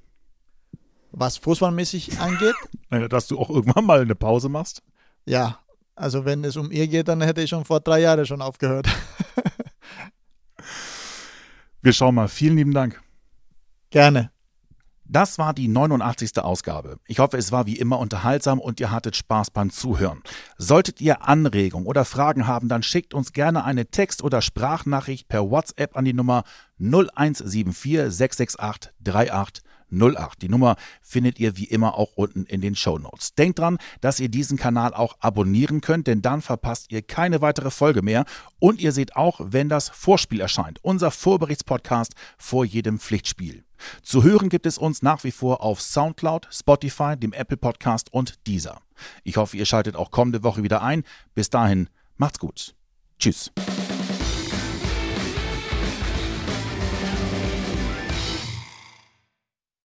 [1.11, 2.55] Was fußballmäßig angeht?
[3.11, 4.85] Dass du auch irgendwann mal eine Pause machst?
[5.27, 5.59] Ja,
[5.97, 8.87] also wenn es um ihr geht, dann hätte ich schon vor drei Jahren schon aufgehört.
[11.83, 12.29] Wir schauen mal.
[12.29, 13.03] Vielen lieben Dank.
[13.91, 14.31] Gerne.
[15.13, 16.39] Das war die 89.
[16.39, 16.97] Ausgabe.
[17.07, 20.23] Ich hoffe, es war wie immer unterhaltsam und ihr hattet Spaß beim Zuhören.
[20.57, 25.51] Solltet ihr Anregungen oder Fragen haben, dann schickt uns gerne eine Text- oder Sprachnachricht per
[25.51, 26.45] WhatsApp an die Nummer
[26.79, 28.91] 0174 668
[29.31, 30.40] 38 08.
[30.43, 33.34] Die Nummer findet ihr wie immer auch unten in den Show Notes.
[33.34, 37.70] Denkt dran, dass ihr diesen Kanal auch abonnieren könnt, denn dann verpasst ihr keine weitere
[37.70, 38.24] Folge mehr.
[38.59, 43.64] Und ihr seht auch, wenn das Vorspiel erscheint, unser Vorberichtspodcast vor jedem Pflichtspiel.
[44.03, 48.47] Zu hören gibt es uns nach wie vor auf Soundcloud, Spotify, dem Apple Podcast und
[48.47, 48.80] dieser.
[49.24, 51.03] Ich hoffe, ihr schaltet auch kommende Woche wieder ein.
[51.34, 52.74] Bis dahin, macht's gut.
[53.18, 53.51] Tschüss.